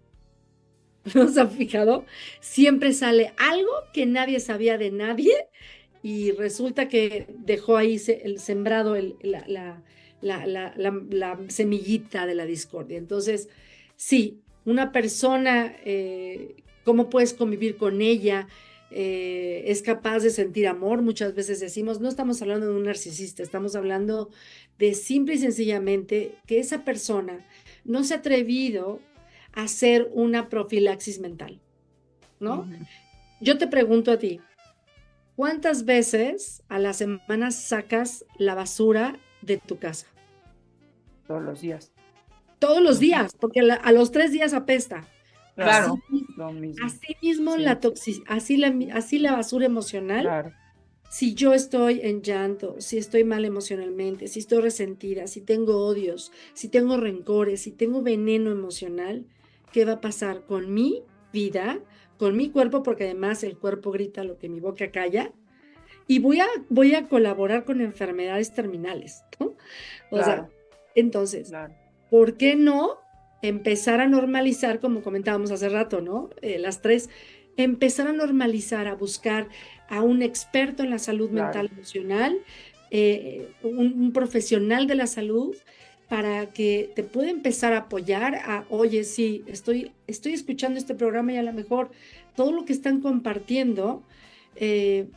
¿No 1.16 1.28
se 1.28 1.42
han 1.42 1.52
fijado? 1.52 2.06
Siempre 2.40 2.94
sale 2.94 3.34
algo 3.38 3.72
que 3.94 4.06
nadie 4.06 4.40
sabía 4.40 4.78
de 4.78 4.92
nadie 4.92 5.34
y 6.04 6.32
resulta 6.32 6.88
que 6.88 7.28
dejó 7.30 7.78
ahí 7.78 8.00
el 8.24 8.40
sembrado 8.40 8.96
la, 9.22 9.82
semillita 11.48 12.26
de 12.26 12.36
la 12.36 12.46
discordia. 12.46 12.98
Entonces, 12.98 13.50
sí, 13.96 14.42
una 14.66 14.92
persona, 14.92 15.76
eh, 15.86 16.56
¿cómo 16.84 17.10
puedes 17.10 17.34
convivir 17.34 17.78
con 17.78 18.02
ella? 18.02 18.48
Eh, 18.92 19.64
es 19.68 19.82
capaz 19.82 20.20
de 20.20 20.32
sentir 20.32 20.68
amor. 20.68 21.02
Muchas 21.02 21.36
veces 21.36 21.60
decimos, 21.60 22.00
no 22.00 22.10
estamos 22.10 22.42
hablando 22.42 22.68
de 22.68 22.74
un 22.74 22.84
narcisista, 22.84 23.44
estamos 23.44 23.76
hablando 23.76 24.30
de 24.78 24.94
simple 24.94 25.36
y 25.36 25.38
sencillamente 25.40 26.36
que 26.48 26.60
esa 26.60 26.84
persona 26.84 27.46
no 27.84 28.04
se 28.04 28.16
ha 28.16 28.18
atrevido 28.18 29.00
a 29.54 29.64
hacer 29.64 30.10
una 30.14 30.50
profilaxis 30.50 31.20
mental, 31.20 31.60
¿no? 32.40 32.68
Yo 33.42 33.58
te 33.58 33.68
pregunto 33.68 34.12
a 34.12 34.18
ti, 34.18 34.42
¿cuántas 35.36 35.86
veces 35.86 36.64
a 36.68 36.80
la 36.80 36.94
semana 36.94 37.52
sacas 37.52 38.26
la 38.38 38.56
basura 38.56 39.20
de 39.42 39.58
tu 39.58 39.78
casa? 39.78 40.08
Todos 41.28 41.44
los 41.44 41.62
días. 41.62 41.92
Todos 42.58 42.82
los 42.82 43.00
días, 43.00 43.36
porque 43.40 43.62
a 43.62 43.92
los 43.92 44.12
tres 44.12 44.32
días 44.32 44.54
apesta. 44.54 45.08
Claro. 45.66 46.02
Así 46.84 47.16
mismo, 47.22 47.58
la 47.58 47.80
toxic, 47.80 48.24
así 48.28 48.58
la, 48.58 48.74
así 48.94 49.20
la 49.20 49.34
basura 49.34 49.66
emocional. 49.66 50.54
Si 51.10 51.34
yo 51.34 51.54
estoy 51.54 52.02
en 52.04 52.22
llanto, 52.22 52.76
si 52.80 52.98
estoy 53.00 53.24
mal 53.24 53.44
emocionalmente, 53.44 54.28
si 54.28 54.40
estoy 54.40 54.62
resentida, 54.62 55.26
si 55.26 55.42
tengo 55.42 55.84
odios, 55.86 56.32
si 56.54 56.70
tengo 56.70 56.98
rencores, 56.98 57.62
si 57.62 57.72
tengo 57.72 58.04
veneno 58.04 58.52
emocional, 58.52 59.26
¿qué 59.74 59.86
va 59.86 59.94
a 59.94 60.02
pasar 60.02 60.46
con 60.46 60.72
mi 60.72 61.04
vida, 61.34 61.80
con 62.18 62.38
mi 62.38 62.52
cuerpo? 62.52 62.84
Porque 62.84 63.06
además 63.06 63.44
el 63.44 63.58
cuerpo 63.58 63.92
grita 63.92 64.24
lo 64.24 64.38
que 64.38 64.50
mi 64.50 64.60
boca 64.60 64.92
calla. 64.92 65.34
Y 66.06 66.20
voy 66.20 66.42
a, 66.42 66.48
voy 66.70 66.94
a 66.94 67.08
colaborar 67.08 67.66
con 67.66 67.82
enfermedades 67.82 68.54
terminales, 68.54 69.24
O 70.12 70.24
sea, 70.24 70.48
entonces, 70.96 71.52
¿por 72.10 72.38
qué 72.38 72.56
no 72.56 73.00
empezar 73.42 74.02
a 74.02 74.08
normalizar, 74.08 74.80
como 74.80 75.02
comentábamos 75.02 75.52
hace 75.52 75.70
rato, 75.70 76.02
¿no? 76.02 76.30
Eh, 76.42 76.60
las 76.60 76.82
tres, 76.82 77.10
empezar 77.58 78.08
a 78.08 78.14
normalizar, 78.14 78.88
a 78.88 78.96
buscar 78.96 79.48
a 79.88 80.02
un 80.02 80.22
experto 80.22 80.84
en 80.84 80.90
la 80.90 81.00
salud 81.00 81.30
mental 81.30 81.70
emocional, 81.74 82.38
eh, 82.92 83.52
un, 83.64 84.12
profesional 84.14 84.88
de 84.88 84.96
la 84.96 85.08
salud, 85.08 85.56
para 86.08 86.48
que 86.48 86.92
te 86.96 87.04
pueda 87.04 87.30
empezar 87.30 87.74
a 87.74 87.78
apoyar 87.78 88.36
a, 88.36 88.66
oye, 88.70 89.04
sí, 89.04 89.44
estoy, 89.46 89.92
estoy 90.08 90.34
escuchando 90.34 90.80
este 90.80 90.96
programa 90.96 91.34
y 91.34 91.38
a 91.38 91.44
lo 91.44 91.54
mejor 91.54 91.92
todo 92.36 92.52
lo 92.52 92.66
que 92.66 92.74
están 92.74 93.00
compartiendo, 93.00 94.04
eh, 94.56 95.08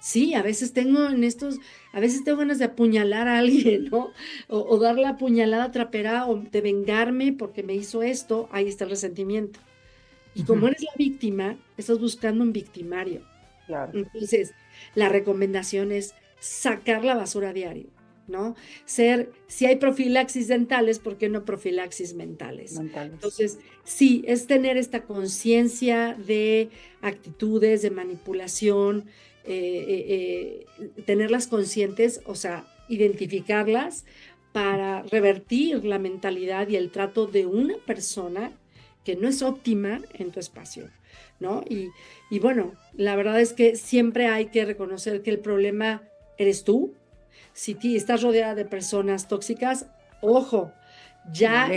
Sí, 0.00 0.32
a 0.32 0.42
veces 0.42 0.72
tengo 0.72 1.06
en 1.06 1.24
estos, 1.24 1.58
a 1.92 2.00
veces 2.00 2.24
tengo 2.24 2.38
ganas 2.38 2.58
de 2.58 2.64
apuñalar 2.64 3.28
a 3.28 3.38
alguien, 3.38 3.90
¿no? 3.90 4.12
O, 4.48 4.78
dar 4.78 4.98
la 4.98 5.10
apuñalada 5.10 5.70
trapera 5.70 6.26
o 6.26 6.36
de 6.36 6.60
vengarme 6.62 7.34
porque 7.34 7.62
me 7.62 7.74
hizo 7.74 8.02
esto, 8.02 8.48
ahí 8.50 8.66
está 8.66 8.84
el 8.84 8.90
resentimiento. 8.90 9.60
Y 10.34 10.44
como 10.44 10.68
eres 10.68 10.82
la 10.82 10.92
víctima, 10.96 11.58
estás 11.76 11.98
buscando 11.98 12.42
un 12.42 12.52
victimario. 12.52 13.22
Claro. 13.66 13.92
Entonces, 13.94 14.52
la 14.94 15.08
recomendación 15.08 15.92
es 15.92 16.14
sacar 16.40 17.04
la 17.04 17.14
basura 17.14 17.52
diario, 17.52 17.88
¿no? 18.26 18.56
Ser, 18.86 19.30
si 19.48 19.66
hay 19.66 19.76
profilaxis 19.76 20.48
dentales, 20.48 20.98
¿por 20.98 21.18
qué 21.18 21.28
no 21.28 21.44
profilaxis 21.44 22.14
mentales? 22.14 22.78
mentales. 22.78 23.12
Entonces, 23.12 23.58
sí, 23.84 24.24
es 24.26 24.46
tener 24.46 24.78
esta 24.78 25.02
conciencia 25.02 26.14
de 26.14 26.70
actitudes, 27.02 27.82
de 27.82 27.90
manipulación, 27.90 29.04
eh, 29.44 29.84
eh, 29.88 30.66
eh, 30.78 31.02
tenerlas 31.06 31.46
conscientes, 31.46 32.20
o 32.26 32.34
sea, 32.34 32.64
identificarlas 32.88 34.04
para 34.52 35.02
revertir 35.02 35.84
la 35.84 35.98
mentalidad 35.98 36.68
y 36.68 36.76
el 36.76 36.90
trato 36.90 37.26
de 37.26 37.46
una 37.46 37.76
persona 37.86 38.52
que 39.04 39.16
no 39.16 39.28
es 39.28 39.42
óptima 39.42 40.00
en 40.14 40.30
tu 40.30 40.40
espacio, 40.40 40.90
¿no? 41.38 41.62
Y, 41.68 41.88
y 42.30 42.38
bueno, 42.38 42.74
la 42.94 43.16
verdad 43.16 43.40
es 43.40 43.52
que 43.52 43.76
siempre 43.76 44.26
hay 44.26 44.46
que 44.46 44.64
reconocer 44.64 45.22
que 45.22 45.30
el 45.30 45.38
problema 45.38 46.02
eres 46.36 46.64
tú. 46.64 46.94
Si 47.52 47.76
estás 47.96 48.22
rodeada 48.22 48.54
de 48.54 48.64
personas 48.64 49.28
tóxicas, 49.28 49.86
ojo, 50.20 50.72
ya 51.32 51.70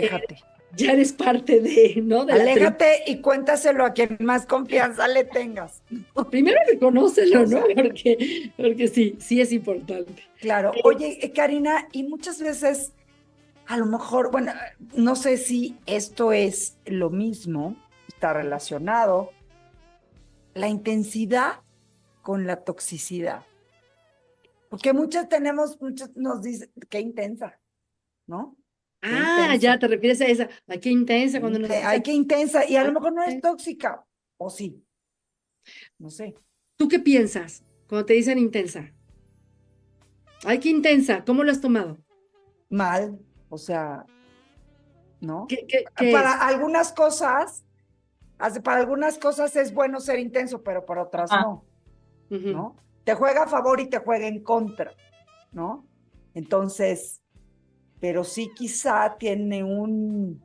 ya 0.75 0.93
eres 0.93 1.13
parte 1.13 1.59
de, 1.59 2.01
¿no? 2.03 2.25
De 2.25 2.33
Aléjate 2.33 3.03
y 3.07 3.21
cuéntaselo 3.21 3.85
a 3.85 3.93
quien 3.93 4.17
más 4.19 4.45
confianza 4.45 5.07
le 5.07 5.23
tengas. 5.23 5.83
Primero 6.29 6.57
reconócelo, 6.67 7.45
¿no? 7.45 7.63
Porque, 7.75 8.51
porque 8.57 8.87
sí, 8.87 9.15
sí 9.19 9.41
es 9.41 9.51
importante. 9.51 10.23
Claro. 10.39 10.73
Eh, 10.73 10.81
Oye, 10.83 11.19
eh, 11.21 11.31
Karina, 11.31 11.87
y 11.91 12.03
muchas 12.03 12.41
veces, 12.41 12.93
a 13.67 13.77
lo 13.77 13.85
mejor, 13.85 14.31
bueno, 14.31 14.53
no 14.95 15.15
sé 15.15 15.37
si 15.37 15.77
esto 15.85 16.31
es 16.33 16.77
lo 16.85 17.09
mismo, 17.09 17.75
está 18.07 18.33
relacionado, 18.33 19.31
la 20.53 20.67
intensidad 20.67 21.61
con 22.21 22.47
la 22.47 22.63
toxicidad. 22.63 23.43
Porque 24.69 24.91
muchas 24.93 25.29
tenemos, 25.29 25.79
muchas 25.79 26.15
nos 26.15 26.41
dicen, 26.41 26.71
qué 26.89 26.99
intensa, 26.99 27.59
¿no? 28.25 28.57
Ah, 29.05 29.55
ya 29.59 29.77
te 29.77 29.87
refieres 29.87 30.21
a 30.21 30.27
esa. 30.27 30.49
Ay, 30.65 30.79
qué 30.79 30.89
intensa 30.89 31.41
cuando 31.41 31.59
nos. 31.59 31.69
Ay, 31.69 32.01
qué 32.01 32.13
intensa. 32.13 32.67
Y 32.67 32.77
a 32.77 32.85
lo 32.85 32.93
mejor 32.93 33.13
no 33.13 33.21
es 33.23 33.41
tóxica. 33.41 34.05
O 34.37 34.49
sí. 34.49 34.81
No 35.97 36.09
sé. 36.09 36.35
¿Tú 36.77 36.87
qué 36.87 36.99
piensas 36.99 37.63
cuando 37.87 38.05
te 38.05 38.13
dicen 38.13 38.39
intensa? 38.39 38.93
Ay, 40.45 40.59
qué 40.59 40.69
intensa. 40.69 41.23
¿Cómo 41.25 41.43
lo 41.43 41.51
has 41.51 41.59
tomado? 41.59 41.97
Mal. 42.69 43.19
O 43.49 43.57
sea, 43.57 44.05
¿no? 45.19 45.47
para 46.11 46.47
algunas 46.47 46.93
cosas, 46.93 47.65
para 48.63 48.79
algunas 48.79 49.17
cosas 49.17 49.55
es 49.55 49.73
bueno 49.73 49.99
ser 49.99 50.19
intenso, 50.19 50.63
pero 50.63 50.85
para 50.85 51.03
otras 51.03 51.29
ah. 51.31 51.41
no. 51.41 51.65
¿No? 52.29 52.77
Te 53.03 53.13
juega 53.15 53.43
a 53.43 53.47
favor 53.47 53.79
y 53.79 53.89
te 53.89 53.99
juega 53.99 54.27
en 54.27 54.43
contra, 54.43 54.93
¿no? 55.51 55.85
Entonces, 56.33 57.22
pero 58.03 58.25
sí 58.25 58.51
quizá 58.53 59.15
tiene 59.17 59.63
un, 59.63 60.41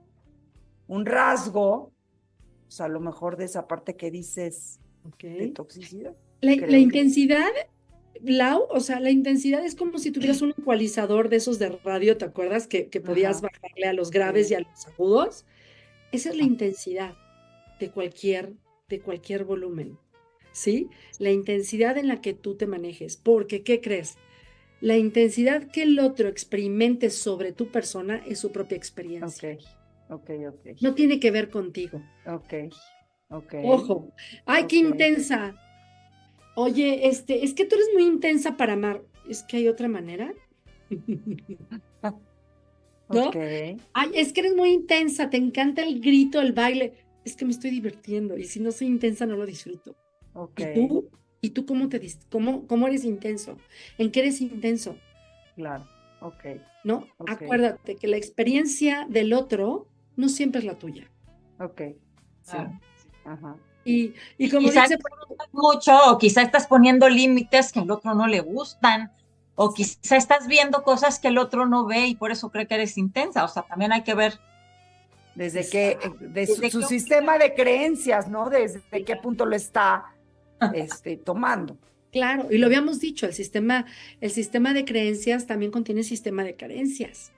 un 0.86 1.06
rasgo, 1.06 1.90
o 2.68 2.70
sea, 2.70 2.86
a 2.86 2.88
lo 2.88 3.00
mejor 3.00 3.36
de 3.36 3.46
esa 3.46 3.66
parte 3.66 3.96
que 3.96 4.12
dices 4.12 4.78
de 5.20 5.48
toxicidad. 5.48 6.14
La, 6.40 6.52
intensidad, 6.78 7.48
Lau, 8.22 8.68
o 8.70 8.78
sea, 8.78 9.00
la 9.00 9.10
intensidad 9.10 9.64
es 9.64 9.74
como 9.74 9.98
si 9.98 10.12
tuvieras 10.12 10.40
un 10.40 10.50
ecualizador 10.50 11.28
de 11.28 11.38
esos 11.38 11.58
de 11.58 11.70
radio, 11.82 12.16
¿te 12.16 12.26
acuerdas? 12.26 12.68
Que, 12.68 12.86
que 12.86 13.00
podías 13.00 13.40
bajarle 13.40 13.88
a 13.88 13.92
los 13.92 14.12
graves 14.12 14.52
y 14.52 14.54
a 14.54 14.60
los 14.60 14.86
agudos. 14.86 15.44
Esa 16.12 16.28
es 16.30 16.36
la 16.36 16.44
intensidad 16.44 17.16
de 17.80 17.90
cualquier, 17.90 18.52
de 18.88 19.00
cualquier 19.00 19.42
volumen, 19.42 19.98
¿sí? 20.52 20.90
La 21.18 21.32
intensidad 21.32 21.98
en 21.98 22.06
la 22.06 22.20
que 22.20 22.34
tú 22.34 22.54
te 22.54 22.68
manejes, 22.68 23.16
porque, 23.16 23.64
¿qué 23.64 23.80
crees? 23.80 24.16
La 24.80 24.96
intensidad 24.96 25.64
que 25.64 25.82
el 25.82 25.98
otro 25.98 26.28
experimente 26.28 27.10
sobre 27.10 27.52
tu 27.52 27.70
persona 27.70 28.22
es 28.26 28.38
su 28.38 28.52
propia 28.52 28.76
experiencia. 28.76 29.58
Ok, 30.08 30.30
ok, 30.30 30.30
ok. 30.48 30.80
No 30.80 30.94
tiene 30.94 31.18
que 31.18 31.30
ver 31.30 31.50
contigo. 31.50 32.00
Ok, 32.26 32.54
ok. 33.28 33.54
Ojo, 33.64 34.12
ay, 34.46 34.66
qué 34.68 34.76
intensa. 34.76 35.54
Oye, 36.54 37.08
este, 37.08 37.44
es 37.44 37.54
que 37.54 37.64
tú 37.64 37.74
eres 37.74 37.88
muy 37.94 38.04
intensa 38.04 38.56
para 38.56 38.74
amar. 38.74 39.02
¿Es 39.28 39.42
que 39.42 39.58
hay 39.58 39.68
otra 39.68 39.88
manera? 39.88 40.32
¿No? 43.10 43.30
Ay, 43.94 44.10
es 44.14 44.32
que 44.32 44.40
eres 44.40 44.54
muy 44.54 44.70
intensa, 44.70 45.30
te 45.30 45.38
encanta 45.38 45.82
el 45.82 46.00
grito, 46.00 46.40
el 46.40 46.52
baile. 46.52 46.92
Es 47.24 47.36
que 47.36 47.44
me 47.44 47.52
estoy 47.52 47.70
divirtiendo 47.70 48.36
y 48.36 48.44
si 48.44 48.60
no 48.60 48.70
soy 48.70 48.88
intensa 48.88 49.24
no 49.26 49.36
lo 49.36 49.46
disfruto. 49.46 49.96
Okay. 50.34 50.72
¿Y 50.72 50.88
tú? 50.88 51.10
¿Y 51.40 51.50
tú 51.50 51.66
cómo, 51.66 51.88
te, 51.88 52.00
cómo, 52.30 52.66
cómo 52.66 52.86
eres 52.88 53.04
intenso? 53.04 53.56
¿En 53.96 54.10
qué 54.10 54.20
eres 54.20 54.40
intenso? 54.40 54.96
Claro, 55.54 55.86
ok. 56.20 56.44
¿No? 56.84 57.06
Acuérdate 57.26 57.96
que 57.96 58.08
la 58.08 58.16
experiencia 58.16 59.06
del 59.08 59.32
otro 59.32 59.86
no 60.16 60.28
siempre 60.28 60.60
es 60.60 60.64
la 60.64 60.78
tuya. 60.78 61.10
Ok, 61.60 61.80
sí. 62.42 62.56
Ah. 62.56 62.80
Ajá. 63.24 63.56
Y, 63.84 64.14
y 64.36 64.50
como 64.50 64.70
dice... 64.70 64.98
mucho, 65.52 65.96
o 66.10 66.18
quizá 66.18 66.42
estás 66.42 66.66
poniendo 66.66 67.08
límites 67.08 67.72
que 67.72 67.80
al 67.80 67.90
otro 67.90 68.14
no 68.14 68.26
le 68.26 68.40
gustan, 68.40 69.12
o 69.54 69.72
quizá 69.72 70.16
estás 70.16 70.46
viendo 70.46 70.82
cosas 70.82 71.18
que 71.18 71.28
el 71.28 71.38
otro 71.38 71.66
no 71.66 71.86
ve 71.86 72.06
y 72.06 72.14
por 72.14 72.30
eso 72.30 72.50
cree 72.50 72.66
que 72.66 72.74
eres 72.74 72.98
intensa. 72.98 73.44
O 73.44 73.48
sea, 73.48 73.62
también 73.62 73.92
hay 73.92 74.02
que 74.02 74.14
ver. 74.14 74.38
Desde 75.34 75.68
que, 75.68 75.98
de 76.20 76.46
su, 76.46 76.82
sistema 76.82 77.38
de 77.38 77.54
creencias, 77.54 78.28
¿no? 78.28 78.50
Desde 78.50 79.04
qué 79.04 79.16
punto 79.16 79.46
lo 79.46 79.56
está 79.56 80.04
este, 80.74 81.16
tomando. 81.16 81.78
Claro, 82.12 82.48
y 82.50 82.58
lo 82.58 82.66
habíamos 82.66 83.00
dicho, 83.00 83.26
el 83.26 83.34
sistema, 83.34 83.86
el 84.20 84.30
sistema 84.30 84.72
de 84.72 84.84
creencias 84.84 85.46
también 85.46 85.70
contiene 85.70 86.02
sistema 86.02 86.42
de 86.42 86.54
carencias. 86.54 87.32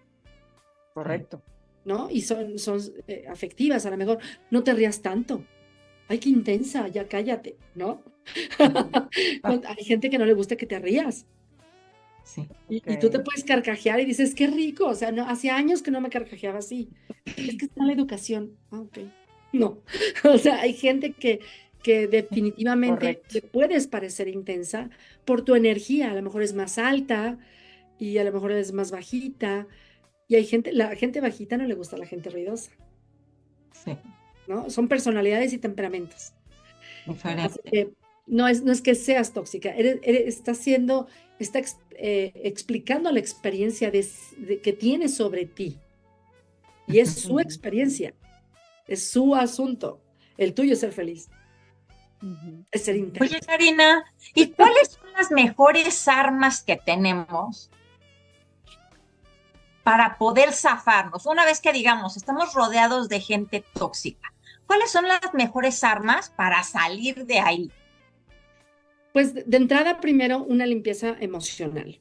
Correcto. 0.94 1.42
¿No? 1.84 2.08
Y 2.10 2.22
son, 2.22 2.58
son 2.58 2.80
eh, 3.08 3.24
afectivas, 3.28 3.86
a 3.86 3.90
lo 3.90 3.96
mejor 3.96 4.18
no 4.50 4.62
te 4.62 4.72
rías 4.74 5.02
tanto. 5.02 5.44
Ay, 6.08 6.18
qué 6.18 6.28
intensa, 6.28 6.88
ya 6.88 7.08
cállate, 7.08 7.56
¿no? 7.74 8.02
Hay 9.42 9.84
gente 9.84 10.10
que 10.10 10.18
no 10.18 10.26
le 10.26 10.34
gusta 10.34 10.56
que 10.56 10.66
te 10.66 10.78
rías. 10.78 11.26
Sí. 12.22 12.46
Y, 12.68 12.80
tú 12.98 13.10
te 13.10 13.18
puedes 13.20 13.44
carcajear 13.44 14.00
y 14.00 14.04
dices, 14.04 14.34
qué 14.34 14.46
rico, 14.46 14.86
o 14.86 14.94
sea, 14.94 15.10
no, 15.10 15.28
hace 15.28 15.50
años 15.50 15.82
que 15.82 15.90
no 15.90 16.00
me 16.00 16.10
carcajeaba 16.10 16.58
así. 16.58 16.90
Es 17.24 17.56
que 17.56 17.64
está 17.64 17.84
la 17.84 17.92
educación. 17.92 18.56
Ah, 18.70 18.80
ok. 18.80 18.98
No, 19.52 19.82
o 20.24 20.38
sea, 20.38 20.60
hay 20.60 20.74
gente 20.74 21.12
que, 21.12 21.40
que 21.82 22.06
definitivamente 22.06 23.22
te 23.28 23.42
puedes 23.42 23.86
parecer 23.86 24.28
intensa 24.28 24.90
por 25.24 25.42
tu 25.42 25.54
energía, 25.54 26.10
a 26.10 26.14
lo 26.14 26.22
mejor 26.22 26.42
es 26.42 26.54
más 26.54 26.78
alta 26.78 27.38
y 27.98 28.18
a 28.18 28.24
lo 28.24 28.32
mejor 28.32 28.52
es 28.52 28.72
más 28.72 28.90
bajita. 28.90 29.66
Y 30.28 30.36
hay 30.36 30.46
gente, 30.46 30.72
la 30.72 30.94
gente 30.96 31.20
bajita 31.20 31.56
no 31.56 31.64
le 31.64 31.74
gusta 31.74 31.96
a 31.96 31.98
la 31.98 32.06
gente 32.06 32.30
ruidosa. 32.30 32.70
Sí. 33.84 33.96
¿No? 34.46 34.68
Son 34.70 34.88
personalidades 34.88 35.52
y 35.52 35.58
temperamentos. 35.58 36.32
Diferente. 37.06 37.90
no 38.26 38.46
es, 38.46 38.62
no 38.62 38.72
es 38.72 38.80
que 38.82 38.94
seas 38.94 39.32
tóxica, 39.32 39.70
eres, 39.70 39.98
está 40.04 40.54
siendo, 40.54 41.08
está 41.38 41.60
eh, 41.92 42.32
explicando 42.34 43.10
la 43.10 43.18
experiencia 43.18 43.90
de, 43.90 44.06
que 44.62 44.72
tiene 44.72 45.08
sobre 45.08 45.46
ti. 45.46 45.78
Y 46.86 46.98
es 46.98 47.12
su 47.14 47.38
experiencia, 47.38 48.14
es 48.86 49.10
su 49.10 49.34
asunto. 49.34 50.00
El 50.36 50.54
tuyo 50.54 50.72
es 50.72 50.80
ser 50.80 50.92
feliz. 50.92 51.28
Es 52.70 52.84
ser. 52.84 52.96
Oye, 53.20 53.40
Karina, 53.40 54.04
¿y 54.34 54.48
cuáles 54.48 54.90
son 54.90 55.12
las 55.16 55.30
mejores 55.30 56.06
armas 56.06 56.62
que 56.62 56.76
tenemos 56.76 57.70
para 59.82 60.18
poder 60.18 60.52
zafarnos? 60.52 61.26
Una 61.26 61.44
vez 61.44 61.60
que 61.60 61.72
digamos, 61.72 62.16
estamos 62.16 62.52
rodeados 62.54 63.08
de 63.08 63.20
gente 63.20 63.64
tóxica, 63.72 64.32
¿cuáles 64.66 64.90
son 64.90 65.08
las 65.08 65.32
mejores 65.32 65.82
armas 65.82 66.30
para 66.30 66.62
salir 66.62 67.24
de 67.24 67.40
ahí? 67.40 67.70
Pues 69.12 69.34
de 69.34 69.56
entrada, 69.56 70.00
primero, 70.00 70.44
una 70.44 70.66
limpieza 70.66 71.16
emocional. 71.20 71.98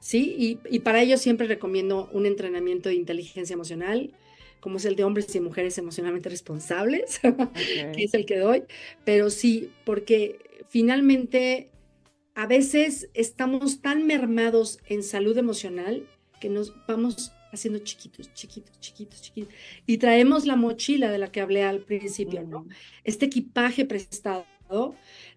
¿Sí? 0.00 0.34
Y, 0.38 0.76
y 0.76 0.78
para 0.78 1.00
ello 1.00 1.18
siempre 1.18 1.48
recomiendo 1.48 2.08
un 2.12 2.24
entrenamiento 2.24 2.88
de 2.88 2.94
inteligencia 2.94 3.52
emocional, 3.52 4.12
como 4.60 4.78
es 4.78 4.84
el 4.84 4.96
de 4.96 5.04
hombres 5.04 5.34
y 5.34 5.40
mujeres 5.40 5.78
emocionalmente 5.78 6.28
responsables, 6.28 7.20
que 7.94 8.04
es 8.04 8.14
el 8.14 8.26
que 8.26 8.38
doy, 8.38 8.64
pero 9.04 9.30
sí, 9.30 9.70
porque 9.84 10.38
finalmente 10.68 11.70
a 12.34 12.46
veces 12.46 13.08
estamos 13.14 13.80
tan 13.80 14.06
mermados 14.06 14.78
en 14.86 15.02
salud 15.02 15.36
emocional 15.36 16.06
que 16.40 16.48
nos 16.48 16.72
vamos 16.86 17.32
haciendo 17.52 17.80
chiquitos, 17.80 18.32
chiquitos, 18.34 18.78
chiquitos, 18.78 19.22
chiquitos, 19.22 19.54
y 19.86 19.98
traemos 19.98 20.46
la 20.46 20.56
mochila 20.56 21.10
de 21.10 21.18
la 21.18 21.32
que 21.32 21.40
hablé 21.40 21.64
al 21.64 21.80
principio, 21.80 22.42
¿no? 22.42 22.66
Este 23.04 23.26
equipaje 23.26 23.84
prestado 23.84 24.46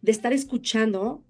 de 0.01 0.11
estar 0.11 0.33
escuchando 0.33 1.23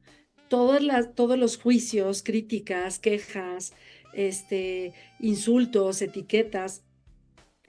todas 0.50 0.84
las, 0.84 1.16
todos 1.16 1.38
los 1.38 1.58
juicios, 1.58 2.24
críticas, 2.24 3.00
quejas, 3.00 3.74
este, 4.14 4.94
insultos, 5.20 6.02
etiquetas, 6.02 6.84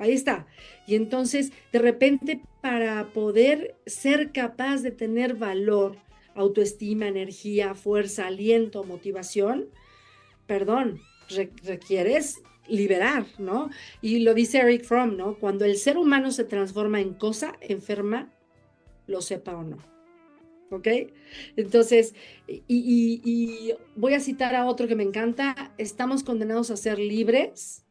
Ahí 0.02 0.14
está. 0.14 0.48
Y 0.84 0.96
entonces, 0.96 1.52
de 1.70 1.78
repente, 1.78 2.40
para 2.60 3.12
poder 3.12 3.76
ser 3.86 4.32
capaz 4.32 4.82
de 4.82 4.90
tener 4.90 5.34
valor, 5.34 5.96
autoestima, 6.34 7.06
energía, 7.06 7.76
fuerza, 7.76 8.26
aliento, 8.26 8.82
motivación, 8.82 9.68
perdón, 10.48 11.00
requieres 11.62 12.42
liberar, 12.66 13.26
¿no? 13.38 13.70
Y 14.00 14.18
lo 14.18 14.34
dice 14.34 14.58
Eric 14.58 14.82
Fromm, 14.82 15.16
¿no? 15.16 15.38
Cuando 15.38 15.64
el 15.64 15.76
ser 15.76 15.96
humano 15.96 16.32
se 16.32 16.42
transforma 16.42 17.00
en 17.00 17.14
cosa 17.14 17.54
enferma, 17.60 18.32
lo 19.06 19.22
sepa 19.22 19.56
o 19.56 19.62
no. 19.62 19.78
¿Ok? 20.70 20.88
Entonces, 21.54 22.14
y, 22.48 22.62
y 22.66 23.74
voy 23.94 24.14
a 24.14 24.20
citar 24.20 24.56
a 24.56 24.66
otro 24.66 24.88
que 24.88 24.96
me 24.96 25.04
encanta, 25.04 25.72
estamos 25.78 26.24
condenados 26.24 26.72
a 26.72 26.76
ser 26.76 26.98
libres, 26.98 27.84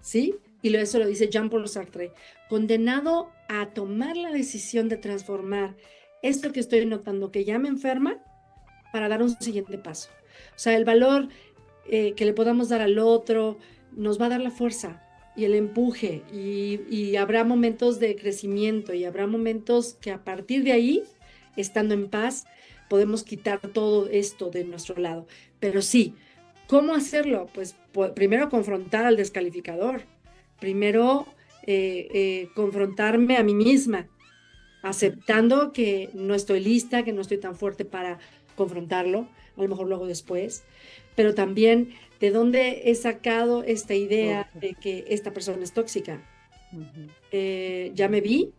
¿sí? 0.00 0.36
Y 0.64 0.74
eso 0.74 0.98
lo 0.98 1.06
dice 1.06 1.28
Jean-Paul 1.28 1.68
Sartre, 1.68 2.12
condenado 2.48 3.30
a 3.48 3.66
tomar 3.74 4.16
la 4.16 4.30
decisión 4.30 4.88
de 4.88 4.96
transformar 4.96 5.76
esto 6.22 6.52
que 6.52 6.60
estoy 6.60 6.86
notando 6.86 7.30
que 7.30 7.44
ya 7.44 7.58
me 7.58 7.68
enferma 7.68 8.16
para 8.90 9.10
dar 9.10 9.22
un 9.22 9.28
siguiente 9.38 9.76
paso. 9.76 10.08
O 10.56 10.58
sea, 10.58 10.74
el 10.74 10.86
valor 10.86 11.28
eh, 11.86 12.14
que 12.14 12.24
le 12.24 12.32
podamos 12.32 12.70
dar 12.70 12.80
al 12.80 12.98
otro 12.98 13.58
nos 13.92 14.18
va 14.18 14.24
a 14.24 14.30
dar 14.30 14.40
la 14.40 14.50
fuerza 14.50 15.02
y 15.36 15.44
el 15.44 15.54
empuje 15.54 16.22
y, 16.32 16.80
y 16.88 17.16
habrá 17.16 17.44
momentos 17.44 18.00
de 18.00 18.16
crecimiento 18.16 18.94
y 18.94 19.04
habrá 19.04 19.26
momentos 19.26 19.98
que 20.00 20.12
a 20.12 20.24
partir 20.24 20.64
de 20.64 20.72
ahí, 20.72 21.04
estando 21.56 21.92
en 21.92 22.08
paz, 22.08 22.46
podemos 22.88 23.22
quitar 23.22 23.60
todo 23.60 24.08
esto 24.08 24.48
de 24.48 24.64
nuestro 24.64 24.98
lado. 24.98 25.26
Pero 25.60 25.82
sí, 25.82 26.14
¿cómo 26.68 26.94
hacerlo? 26.94 27.50
Pues 27.52 27.76
primero 28.14 28.48
confrontar 28.48 29.04
al 29.04 29.18
descalificador, 29.18 30.13
primero 30.64 31.26
eh, 31.66 32.08
eh, 32.14 32.48
confrontarme 32.54 33.36
a 33.36 33.42
mí 33.42 33.54
misma, 33.54 34.08
aceptando 34.82 35.74
que 35.74 36.08
no 36.14 36.34
estoy 36.34 36.60
lista, 36.60 37.04
que 37.04 37.12
no 37.12 37.20
estoy 37.20 37.36
tan 37.36 37.54
fuerte 37.54 37.84
para 37.84 38.18
confrontarlo, 38.56 39.28
a 39.58 39.62
lo 39.62 39.68
mejor 39.68 39.88
luego 39.88 40.06
después, 40.06 40.64
pero 41.16 41.34
también 41.34 41.90
de 42.18 42.30
dónde 42.30 42.90
he 42.90 42.94
sacado 42.94 43.62
esta 43.62 43.94
idea 43.94 44.48
de 44.54 44.72
que 44.72 45.04
esta 45.08 45.34
persona 45.34 45.62
es 45.62 45.74
tóxica. 45.74 46.22
Eh, 47.30 47.92
ya 47.94 48.08
me 48.08 48.22
vi, 48.22 48.54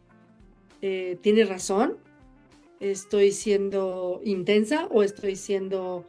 tiene 1.22 1.44
razón, 1.46 1.98
estoy 2.80 3.32
siendo 3.32 4.22
intensa 4.24 4.86
o 4.92 5.02
estoy 5.02 5.36
siendo, 5.38 6.06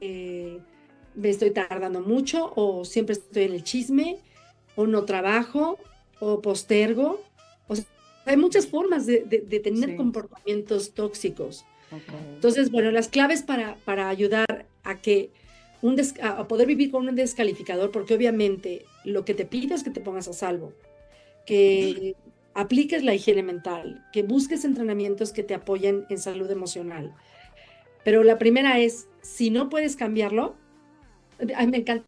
me 0.00 1.28
estoy 1.28 1.50
tardando 1.50 2.00
mucho 2.00 2.52
o 2.54 2.84
siempre 2.84 3.14
estoy 3.14 3.42
en 3.42 3.54
el 3.54 3.64
chisme 3.64 4.20
o 4.76 4.86
no 4.86 5.04
trabajo, 5.04 5.78
o 6.20 6.40
postergo. 6.40 7.20
O 7.68 7.76
sea, 7.76 7.84
hay 8.26 8.36
muchas 8.36 8.66
formas 8.66 9.06
de, 9.06 9.20
tener 9.62 9.96
comportamientos 9.96 10.92
tóxicos. 10.92 11.64
Entonces, 12.34 12.70
bueno, 12.70 12.90
las 12.90 13.08
claves 13.08 13.42
para, 13.42 13.76
para 13.84 14.08
ayudar 14.08 14.66
a 14.82 15.00
que 15.00 15.30
un 15.82 16.00
a 16.22 16.46
poder 16.46 16.68
vivir 16.68 16.90
con 16.90 17.08
un 17.08 17.14
descalificador, 17.16 17.90
porque 17.90 18.14
obviamente 18.14 18.86
lo 19.04 19.24
que 19.24 19.34
te 19.34 19.44
pido 19.44 19.74
es 19.74 19.82
que 19.82 19.90
te 19.90 20.00
pongas 20.00 20.28
a 20.28 20.32
salvo, 20.32 20.72
que 21.44 22.14
apliques 22.54 23.02
la 23.02 23.14
higiene 23.14 23.42
mental, 23.42 24.06
que 24.12 24.22
busques 24.22 24.64
entrenamientos 24.64 25.32
que 25.32 25.42
te 25.42 25.54
apoyen 25.54 26.06
en 26.08 26.18
salud 26.18 26.50
emocional. 26.50 27.12
Pero 28.04 28.22
la 28.22 28.38
primera 28.38 28.78
es, 28.78 29.08
si 29.22 29.50
no 29.50 29.68
puedes 29.68 29.96
cambiarlo, 29.96 30.54
me 31.40 31.78
encanta 31.78 32.06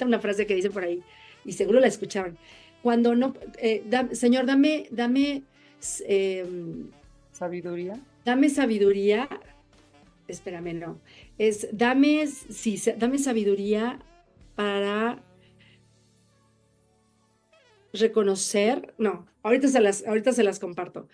una 0.00 0.18
frase 0.18 0.46
que 0.46 0.54
dice 0.54 0.70
por 0.70 0.84
ahí, 0.84 1.02
y 1.44 1.52
seguro 1.52 1.80
la 1.80 1.86
escucharon. 1.86 2.38
Cuando 2.82 3.14
no, 3.14 3.34
eh, 3.58 3.84
Señor, 4.12 4.46
dame, 4.46 4.86
dame 4.90 5.42
em, 6.06 6.90
sabiduría. 7.32 8.00
Dame 8.24 8.48
sabiduría. 8.48 9.28
Espérame, 10.28 10.74
no. 10.74 11.00
Es 11.38 11.68
dame, 11.72 12.26
sí, 12.26 12.80
dame 12.96 13.18
sabiduría 13.18 13.98
para 14.54 15.22
reconocer. 17.92 18.94
No, 18.98 19.26
ahorita 19.42 19.68
se 19.68 19.80
las, 19.80 20.06
ahorita 20.06 20.32
se 20.32 20.44
las 20.44 20.58
comparto. 20.58 21.08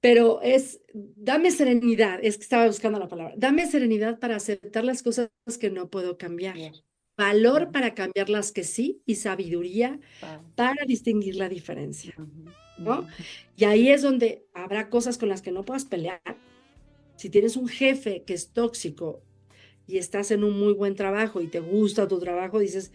Pero 0.00 0.40
es, 0.40 0.80
dame 0.94 1.50
serenidad, 1.50 2.20
es 2.22 2.38
que 2.38 2.44
estaba 2.44 2.66
buscando 2.66 2.98
la 2.98 3.08
palabra, 3.08 3.34
dame 3.36 3.66
serenidad 3.66 4.18
para 4.18 4.36
aceptar 4.36 4.82
las 4.82 5.02
cosas 5.02 5.28
que 5.60 5.68
no 5.68 5.90
puedo 5.90 6.16
cambiar 6.16 6.56
valor 7.20 7.70
para 7.70 7.94
cambiar 7.94 8.30
las 8.30 8.50
que 8.50 8.64
sí 8.64 9.02
y 9.04 9.16
sabiduría 9.16 10.00
para 10.54 10.86
distinguir 10.86 11.36
la 11.36 11.50
diferencia. 11.50 12.14
¿no? 12.78 13.06
Y 13.56 13.64
ahí 13.64 13.90
es 13.90 14.00
donde 14.00 14.46
habrá 14.54 14.88
cosas 14.88 15.18
con 15.18 15.28
las 15.28 15.42
que 15.42 15.52
no 15.52 15.64
puedas 15.64 15.84
pelear. 15.84 16.22
Si 17.16 17.28
tienes 17.28 17.56
un 17.56 17.68
jefe 17.68 18.22
que 18.26 18.32
es 18.32 18.52
tóxico 18.52 19.22
y 19.86 19.98
estás 19.98 20.30
en 20.30 20.44
un 20.44 20.58
muy 20.58 20.72
buen 20.72 20.94
trabajo 20.94 21.42
y 21.42 21.48
te 21.48 21.60
gusta 21.60 22.08
tu 22.08 22.18
trabajo, 22.18 22.58
dices, 22.58 22.90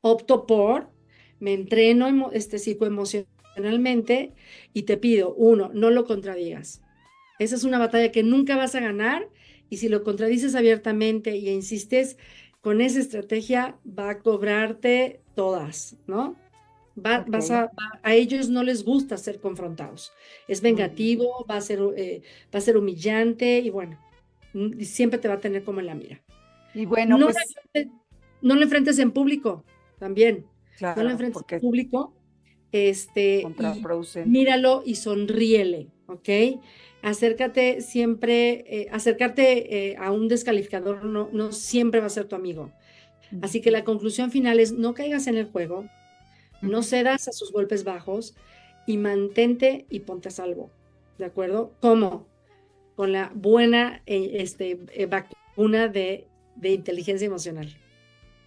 opto 0.00 0.44
por, 0.44 0.90
me 1.38 1.54
entreno 1.54 2.30
este 2.32 2.58
psicoemocionalmente 2.58 4.34
y 4.74 4.82
te 4.82 4.96
pido, 4.96 5.34
uno, 5.34 5.70
no 5.72 5.90
lo 5.90 6.04
contradigas. 6.04 6.82
Esa 7.38 7.54
es 7.54 7.62
una 7.62 7.78
batalla 7.78 8.10
que 8.10 8.24
nunca 8.24 8.56
vas 8.56 8.74
a 8.74 8.80
ganar 8.80 9.28
y 9.70 9.76
si 9.76 9.88
lo 9.88 10.02
contradices 10.02 10.56
abiertamente 10.56 11.36
y 11.36 11.48
insistes, 11.48 12.16
con 12.60 12.80
esa 12.80 13.00
estrategia 13.00 13.78
va 13.86 14.10
a 14.10 14.18
cobrarte 14.18 15.20
todas, 15.34 15.96
¿no? 16.06 16.36
Va, 16.98 17.24
vas 17.28 17.50
a, 17.50 17.70
a, 18.02 18.14
ellos 18.14 18.48
no 18.48 18.64
les 18.64 18.84
gusta 18.84 19.16
ser 19.16 19.40
confrontados. 19.40 20.12
Es 20.48 20.60
vengativo, 20.60 21.46
va 21.48 21.56
a 21.56 21.60
ser, 21.60 21.80
eh, 21.96 22.22
va 22.52 22.58
a 22.58 22.62
ser 22.62 22.76
humillante 22.76 23.60
y 23.60 23.70
bueno, 23.70 23.98
siempre 24.80 25.18
te 25.18 25.28
va 25.28 25.34
a 25.34 25.40
tener 25.40 25.62
como 25.62 25.80
en 25.80 25.86
la 25.86 25.94
mira. 25.94 26.20
Y 26.74 26.86
bueno, 26.86 27.16
no, 27.16 27.26
pues... 27.26 27.86
no 28.42 28.54
lo 28.56 28.62
enfrentes 28.62 28.98
en 28.98 29.12
público 29.12 29.64
también. 29.98 30.46
no 30.80 31.02
lo 31.02 31.10
enfrentes 31.10 31.42
en 31.48 31.60
público. 31.60 32.14
Este, 32.70 33.46
míralo 34.26 34.82
y 34.84 34.96
sonríele, 34.96 35.88
¿ok? 36.08 36.28
acércate 37.02 37.80
siempre, 37.80 38.64
eh, 38.66 38.88
acercarte 38.90 39.90
eh, 39.90 39.96
a 39.98 40.10
un 40.10 40.28
descalificador 40.28 41.04
no, 41.04 41.28
no 41.32 41.52
siempre 41.52 42.00
va 42.00 42.06
a 42.06 42.10
ser 42.10 42.26
tu 42.26 42.36
amigo. 42.36 42.72
Así 43.42 43.60
que 43.60 43.70
la 43.70 43.84
conclusión 43.84 44.30
final 44.30 44.58
es 44.58 44.72
no 44.72 44.94
caigas 44.94 45.26
en 45.26 45.36
el 45.36 45.46
juego, 45.46 45.84
no 46.62 46.82
cedas 46.82 47.28
a 47.28 47.32
sus 47.32 47.52
golpes 47.52 47.84
bajos 47.84 48.34
y 48.86 48.96
mantente 48.96 49.86
y 49.90 50.00
ponte 50.00 50.28
a 50.28 50.30
salvo. 50.30 50.70
¿De 51.18 51.26
acuerdo? 51.26 51.72
¿Cómo? 51.80 52.26
Con 52.96 53.12
la 53.12 53.30
buena 53.34 54.02
eh, 54.06 54.38
este, 54.40 54.78
vacuna 55.06 55.88
de, 55.88 56.26
de, 56.56 56.70
inteligencia 56.70 57.26
emocional. 57.26 57.76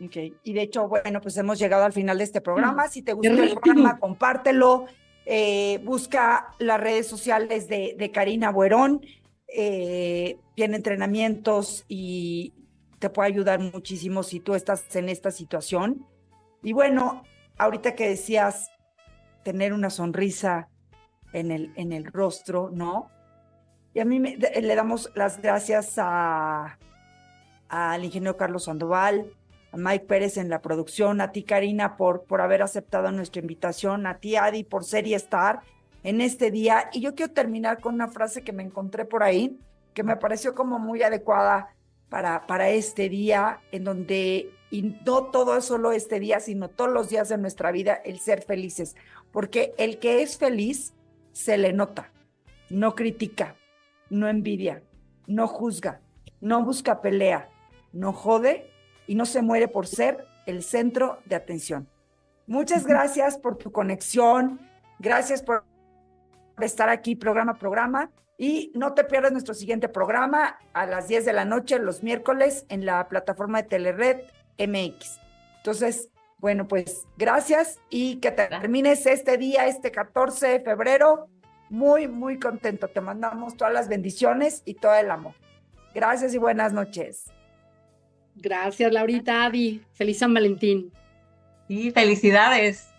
Ok, 0.04 0.18
y 0.44 0.54
de 0.54 0.64
hecho, 0.64 0.88
bueno, 0.88 1.22
pues 1.22 1.38
hemos 1.38 1.60
llegado 1.60 1.84
al 1.84 1.94
final 1.94 2.18
de 2.18 2.24
este 2.24 2.42
programa. 2.42 2.88
Si 2.88 3.04
te 3.04 3.14
gustó 3.14 3.32
el 3.32 3.54
programa, 3.54 4.00
compártelo 4.00 4.88
eh, 5.26 5.80
busca 5.84 6.54
las 6.60 6.80
redes 6.80 7.08
sociales 7.08 7.68
de, 7.68 8.12
Karina 8.14 8.52
Buerón, 8.52 9.02
eh, 9.48 10.38
tiene 10.56 10.78
entrenamientos 10.78 11.86
y 11.88 12.54
te 13.00 13.10
puede 13.10 13.30
ayudar 13.30 13.60
muchísimo 13.60 14.24
si 14.24 14.40
tú 14.40 14.56
estás 14.56 14.96
en 14.96 15.10
esta 15.10 15.32
situación. 15.32 16.06
Y 16.64 16.74
bueno, 16.74 17.24
ahorita 17.58 17.96
que 17.96 18.10
decías 18.10 18.70
tener 19.44 19.74
una 19.74 19.90
sonrisa 19.90 20.70
en 21.34 21.52
el, 21.52 21.74
en 21.76 21.92
el 21.92 22.06
rostro, 22.06 22.70
¿no? 22.72 23.10
Y 23.94 24.00
a 24.00 24.06
mí 24.06 24.20
le 24.20 24.76
damos 24.76 25.12
las 25.16 25.42
gracias 25.42 25.96
a 25.98 26.78
al 27.72 28.04
ingeniero 28.04 28.36
Carlos 28.36 28.66
Sandoval, 28.66 29.34
a 29.72 29.78
Mike 29.78 30.06
Pérez 30.06 30.38
en 30.38 30.50
la 30.50 30.62
producción, 30.62 31.22
a 31.22 31.32
ti 31.32 31.44
Karina 31.44 31.98
por, 31.98 32.24
por 32.24 32.42
haber 32.42 32.62
aceptado 32.62 33.12
nuestra 33.12 33.42
invitación, 33.42 34.06
a 34.06 34.18
ti 34.18 34.36
Adi 34.36 34.64
por 34.64 34.84
ser 34.84 35.08
y 35.08 35.14
estar 35.14 35.62
en 36.04 36.22
este 36.22 36.52
día. 36.52 36.90
Y 36.94 37.02
yo 37.02 37.16
quiero 37.16 37.34
terminar 37.34 37.80
con 37.80 37.96
una 37.96 38.10
frase 38.10 38.44
que 38.44 38.54
me 38.54 38.64
encontré 38.64 39.06
por 39.06 39.24
ahí, 39.24 39.58
que 39.94 40.04
me 40.04 40.18
pareció 40.18 40.56
como 40.56 40.80
muy 40.80 41.04
adecuada 41.04 41.74
para, 42.10 42.46
para 42.48 42.70
este 42.70 43.08
día, 43.08 43.60
en 43.72 43.86
donde, 43.86 44.52
y 44.70 44.82
no 45.06 45.26
todo 45.26 45.58
es 45.58 45.66
solo 45.66 45.92
este 45.92 46.20
día, 46.20 46.40
sino 46.40 46.70
todos 46.70 46.92
los 46.92 47.10
días 47.10 47.30
de 47.30 47.38
nuestra 47.38 47.72
vida, 47.72 47.94
el 47.94 48.20
ser 48.20 48.42
felices. 48.42 48.96
Porque 49.32 49.74
el 49.78 50.00
que 50.00 50.22
es 50.22 50.38
feliz 50.38 50.94
se 51.32 51.58
le 51.58 51.72
nota, 51.72 52.12
no 52.70 52.96
critica, 52.96 53.56
no 54.10 54.28
envidia, 54.28 54.84
no 55.28 55.48
juzga, 55.48 56.02
no 56.42 56.66
busca 56.66 57.02
pelea, 57.02 57.50
no 57.94 58.12
jode 58.12 58.71
y 59.12 59.16
no 59.16 59.26
se 59.26 59.42
muere 59.42 59.68
por 59.68 59.88
ser 59.88 60.26
el 60.46 60.64
centro 60.64 61.20
de 61.26 61.36
atención. 61.36 61.86
Muchas 62.48 62.86
gracias 62.88 63.38
por 63.38 63.58
tu 63.58 63.70
conexión, 63.70 64.62
gracias 65.00 65.44
por 65.44 65.66
estar 66.62 66.88
aquí 66.88 67.18
programa 67.18 67.52
a 67.52 67.56
programa 67.56 68.10
y 68.38 68.72
no 68.74 68.94
te 68.94 69.04
pierdas 69.04 69.34
nuestro 69.34 69.54
siguiente 69.54 69.90
programa 69.90 70.60
a 70.72 70.86
las 70.86 71.10
10 71.10 71.26
de 71.26 71.34
la 71.34 71.44
noche 71.44 71.78
los 71.78 72.04
miércoles 72.04 72.66
en 72.70 72.86
la 72.86 73.10
plataforma 73.10 73.62
de 73.62 73.68
Telered 73.68 74.22
MX. 74.58 75.20
Entonces, 75.58 76.08
bueno, 76.38 76.70
pues 76.70 77.06
gracias 77.18 77.82
y 77.90 78.16
que 78.22 78.32
termines 78.32 79.06
este 79.08 79.38
día, 79.38 79.68
este 79.68 79.92
14 79.92 80.48
de 80.48 80.60
febrero, 80.62 81.28
muy, 81.70 82.08
muy 82.08 82.40
contento. 82.40 82.88
Te 82.88 83.02
mandamos 83.02 83.58
todas 83.58 83.74
las 83.74 83.90
bendiciones 83.90 84.62
y 84.64 84.76
todo 84.76 84.96
el 84.96 85.12
amor. 85.12 85.34
Gracias 85.94 86.34
y 86.34 86.38
buenas 86.38 86.72
noches. 86.72 87.26
Gracias, 88.36 88.92
Laurita, 88.92 89.46
Adi. 89.46 89.82
Feliz 89.94 90.20
San 90.20 90.34
Valentín. 90.34 90.92
Sí, 91.68 91.92
felicidades. 91.92 92.91